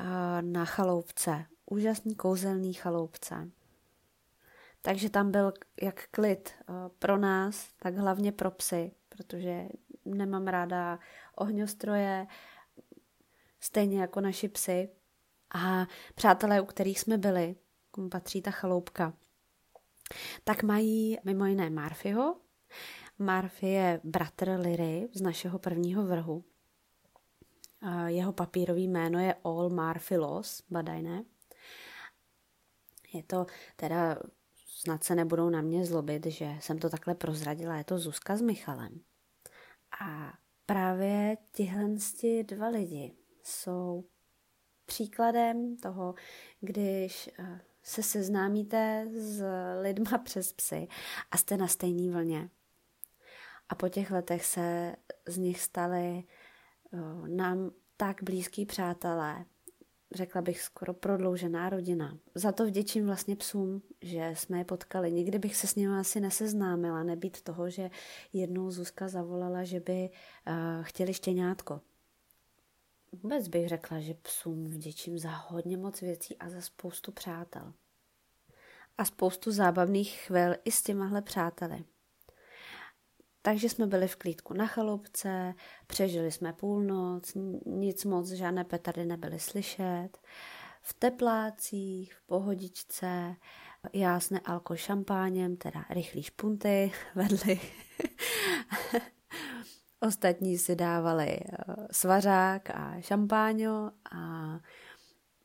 uh, 0.00 0.06
na 0.40 0.64
chaloupce. 0.64 1.44
Úžasný 1.66 2.14
kouzelný 2.14 2.72
chaloupce. 2.72 3.48
Takže 4.82 5.10
tam 5.10 5.30
byl 5.30 5.52
jak 5.82 6.08
klid 6.10 6.52
uh, 6.68 6.74
pro 6.98 7.18
nás, 7.18 7.68
tak 7.78 7.96
hlavně 7.96 8.32
pro 8.32 8.50
psy, 8.50 8.92
protože 9.08 9.68
nemám 10.04 10.46
ráda 10.46 10.98
ohňostroje, 11.36 12.26
stejně 13.60 14.00
jako 14.00 14.20
naši 14.20 14.48
psy. 14.48 14.88
A 15.54 15.86
přátelé, 16.14 16.60
u 16.60 16.64
kterých 16.64 17.00
jsme 17.00 17.18
byli, 17.18 17.56
patří 18.10 18.42
ta 18.42 18.50
chaloupka, 18.50 19.12
tak 20.44 20.62
mají 20.62 21.18
mimo 21.24 21.46
jiné 21.46 21.70
Marfyho. 21.70 22.36
Marfy 23.18 23.66
je 23.66 24.00
bratr 24.04 24.50
Liry 24.50 25.08
z 25.12 25.20
našeho 25.20 25.58
prvního 25.58 26.06
vrhu. 26.06 26.44
Jeho 28.06 28.32
papírový 28.32 28.88
jméno 28.88 29.18
je 29.18 29.34
All 29.44 29.70
Marfilos, 29.70 30.62
badaj 30.70 31.02
ne. 31.02 31.24
Je 33.12 33.22
to 33.22 33.46
teda, 33.76 34.18
snad 34.66 35.04
se 35.04 35.14
nebudou 35.14 35.50
na 35.50 35.60
mě 35.60 35.84
zlobit, 35.86 36.26
že 36.26 36.56
jsem 36.60 36.78
to 36.78 36.88
takhle 36.88 37.14
prozradila, 37.14 37.76
je 37.76 37.84
to 37.84 37.98
Zuzka 37.98 38.36
s 38.36 38.40
Michalem. 38.40 39.00
A 40.00 40.32
právě 40.66 41.36
tihle 41.52 41.84
dva 42.42 42.68
lidi 42.68 43.16
jsou 43.42 44.04
příkladem 44.86 45.76
toho, 45.76 46.14
když 46.60 47.30
eh, 47.38 47.60
se 47.84 48.02
seznámíte 48.02 49.06
s 49.10 49.42
lidma 49.80 50.18
přes 50.24 50.52
psy 50.52 50.88
a 51.30 51.36
jste 51.36 51.56
na 51.56 51.66
stejné 51.68 52.12
vlně. 52.12 52.50
A 53.68 53.74
po 53.74 53.88
těch 53.88 54.10
letech 54.10 54.44
se 54.44 54.96
z 55.26 55.38
nich 55.38 55.60
stali 55.60 56.24
uh, 56.92 57.28
nám 57.28 57.70
tak 57.96 58.22
blízký 58.22 58.66
přátelé, 58.66 59.44
řekla 60.14 60.42
bych 60.42 60.60
skoro 60.60 60.94
prodloužená 60.94 61.70
rodina. 61.70 62.18
Za 62.34 62.52
to 62.52 62.66
vděčím 62.66 63.06
vlastně 63.06 63.36
psům, 63.36 63.82
že 64.02 64.30
jsme 64.34 64.58
je 64.58 64.64
potkali. 64.64 65.12
Nikdy 65.12 65.38
bych 65.38 65.56
se 65.56 65.66
s 65.66 65.74
nimi 65.74 65.98
asi 65.98 66.20
neseznámila, 66.20 67.02
nebýt 67.02 67.42
toho, 67.42 67.70
že 67.70 67.90
jednou 68.32 68.70
Zuzka 68.70 69.08
zavolala, 69.08 69.64
že 69.64 69.80
by 69.80 70.10
uh, 70.10 70.84
chtěli 70.84 71.14
štěňátko. 71.14 71.80
Vůbec 73.22 73.48
bych 73.48 73.68
řekla, 73.68 74.00
že 74.00 74.14
psům 74.14 74.64
vděčím 74.64 75.18
za 75.18 75.30
hodně 75.30 75.76
moc 75.76 76.00
věcí 76.00 76.38
a 76.38 76.50
za 76.50 76.60
spoustu 76.60 77.12
přátel. 77.12 77.72
A 78.98 79.04
spoustu 79.04 79.52
zábavných 79.52 80.20
chvil 80.20 80.54
i 80.64 80.70
s 80.70 80.82
těmahle 80.82 81.22
přáteli. 81.22 81.84
Takže 83.42 83.68
jsme 83.68 83.86
byli 83.86 84.08
v 84.08 84.16
klídku 84.16 84.54
na 84.54 84.66
chalupce, 84.66 85.54
přežili 85.86 86.32
jsme 86.32 86.52
půlnoc, 86.52 87.32
nic 87.66 88.04
moc, 88.04 88.30
žádné 88.30 88.64
petardy 88.64 89.04
nebyly 89.04 89.38
slyšet. 89.38 90.08
V 90.82 90.94
teplácích, 90.94 92.14
v 92.14 92.22
pohodičce, 92.26 93.36
jásne 93.92 94.40
alko 94.44 94.76
šampáněm, 94.76 95.56
teda 95.56 95.84
rychlý 95.90 96.22
špunty 96.22 96.92
vedli. 97.14 97.60
Ostatní 100.06 100.58
si 100.58 100.76
dávali 100.76 101.28
eh, 101.28 101.64
svařák 101.90 102.70
a 102.70 103.00
šampáňo 103.00 103.90
a 104.12 104.60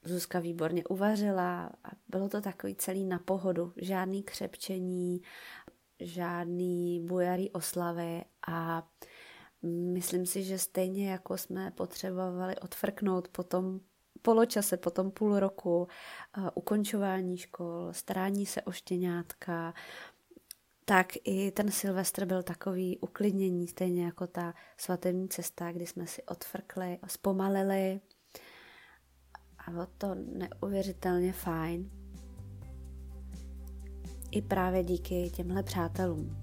Zuzka 0.03 0.39
výborně 0.39 0.83
uvařila 0.83 1.65
a 1.83 1.89
bylo 2.07 2.29
to 2.29 2.41
takový 2.41 2.75
celý 2.75 3.05
na 3.05 3.19
pohodu, 3.19 3.73
žádný 3.77 4.23
křepčení, 4.23 5.21
žádný 5.99 6.99
bujarý 7.05 7.51
oslavy 7.51 8.23
a 8.47 8.87
myslím 9.93 10.25
si, 10.25 10.43
že 10.43 10.59
stejně 10.59 11.11
jako 11.11 11.37
jsme 11.37 11.71
potřebovali 11.71 12.55
odfrknout 12.55 13.27
po 13.27 13.43
tom 13.43 13.79
poločase, 14.21 14.77
po 14.77 14.91
tom 14.91 15.11
půl 15.11 15.39
roku, 15.39 15.87
uh, 16.37 16.49
ukončování 16.55 17.37
škol, 17.37 17.87
starání 17.91 18.45
se 18.45 18.61
o 18.61 18.71
štěňátka, 18.71 19.73
tak 20.89 21.07
i 21.23 21.51
ten 21.51 21.71
Silvestr 21.71 22.25
byl 22.25 22.43
takový 22.43 22.97
uklidnění, 22.97 23.67
stejně 23.67 24.05
jako 24.05 24.27
ta 24.27 24.53
svatební 24.77 25.29
cesta, 25.29 25.71
kdy 25.71 25.85
jsme 25.85 26.07
si 26.07 26.23
odfrkli, 26.23 26.99
zpomalili 27.07 27.99
a 29.67 29.71
bylo 29.71 29.87
to 29.97 30.15
neuvěřitelně 30.15 31.33
fajn. 31.33 31.89
I 34.31 34.41
právě 34.41 34.83
díky 34.83 35.29
těmhle 35.29 35.63
přátelům. 35.63 36.37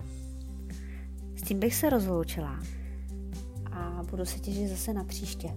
S 1.37 1.43
tím 1.43 1.61
bych 1.61 1.75
se 1.75 1.91
rozloučila 1.91 2.61
a 3.73 4.03
budu 4.11 4.25
se 4.25 4.39
těšit 4.39 4.69
zase 4.69 4.93
na 4.93 5.05
příště. 5.05 5.49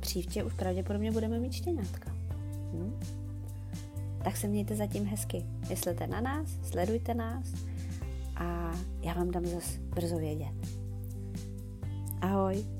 Příště 0.00 0.44
už 0.44 0.54
pravděpodobně 0.54 1.12
budeme 1.12 1.38
mít 1.38 1.52
štěňátka. 1.52 2.10
Hm? 2.72 3.23
Tak 4.24 4.36
se 4.36 4.48
mějte 4.48 4.76
zatím 4.76 5.06
hezky. 5.06 5.44
Myslete 5.68 6.06
na 6.06 6.20
nás, 6.20 6.48
sledujte 6.62 7.14
nás 7.14 7.54
a 8.36 8.72
já 9.00 9.14
vám 9.14 9.30
dám 9.30 9.46
zase 9.46 9.78
brzo 9.80 10.18
vědět. 10.18 10.54
Ahoj! 12.20 12.73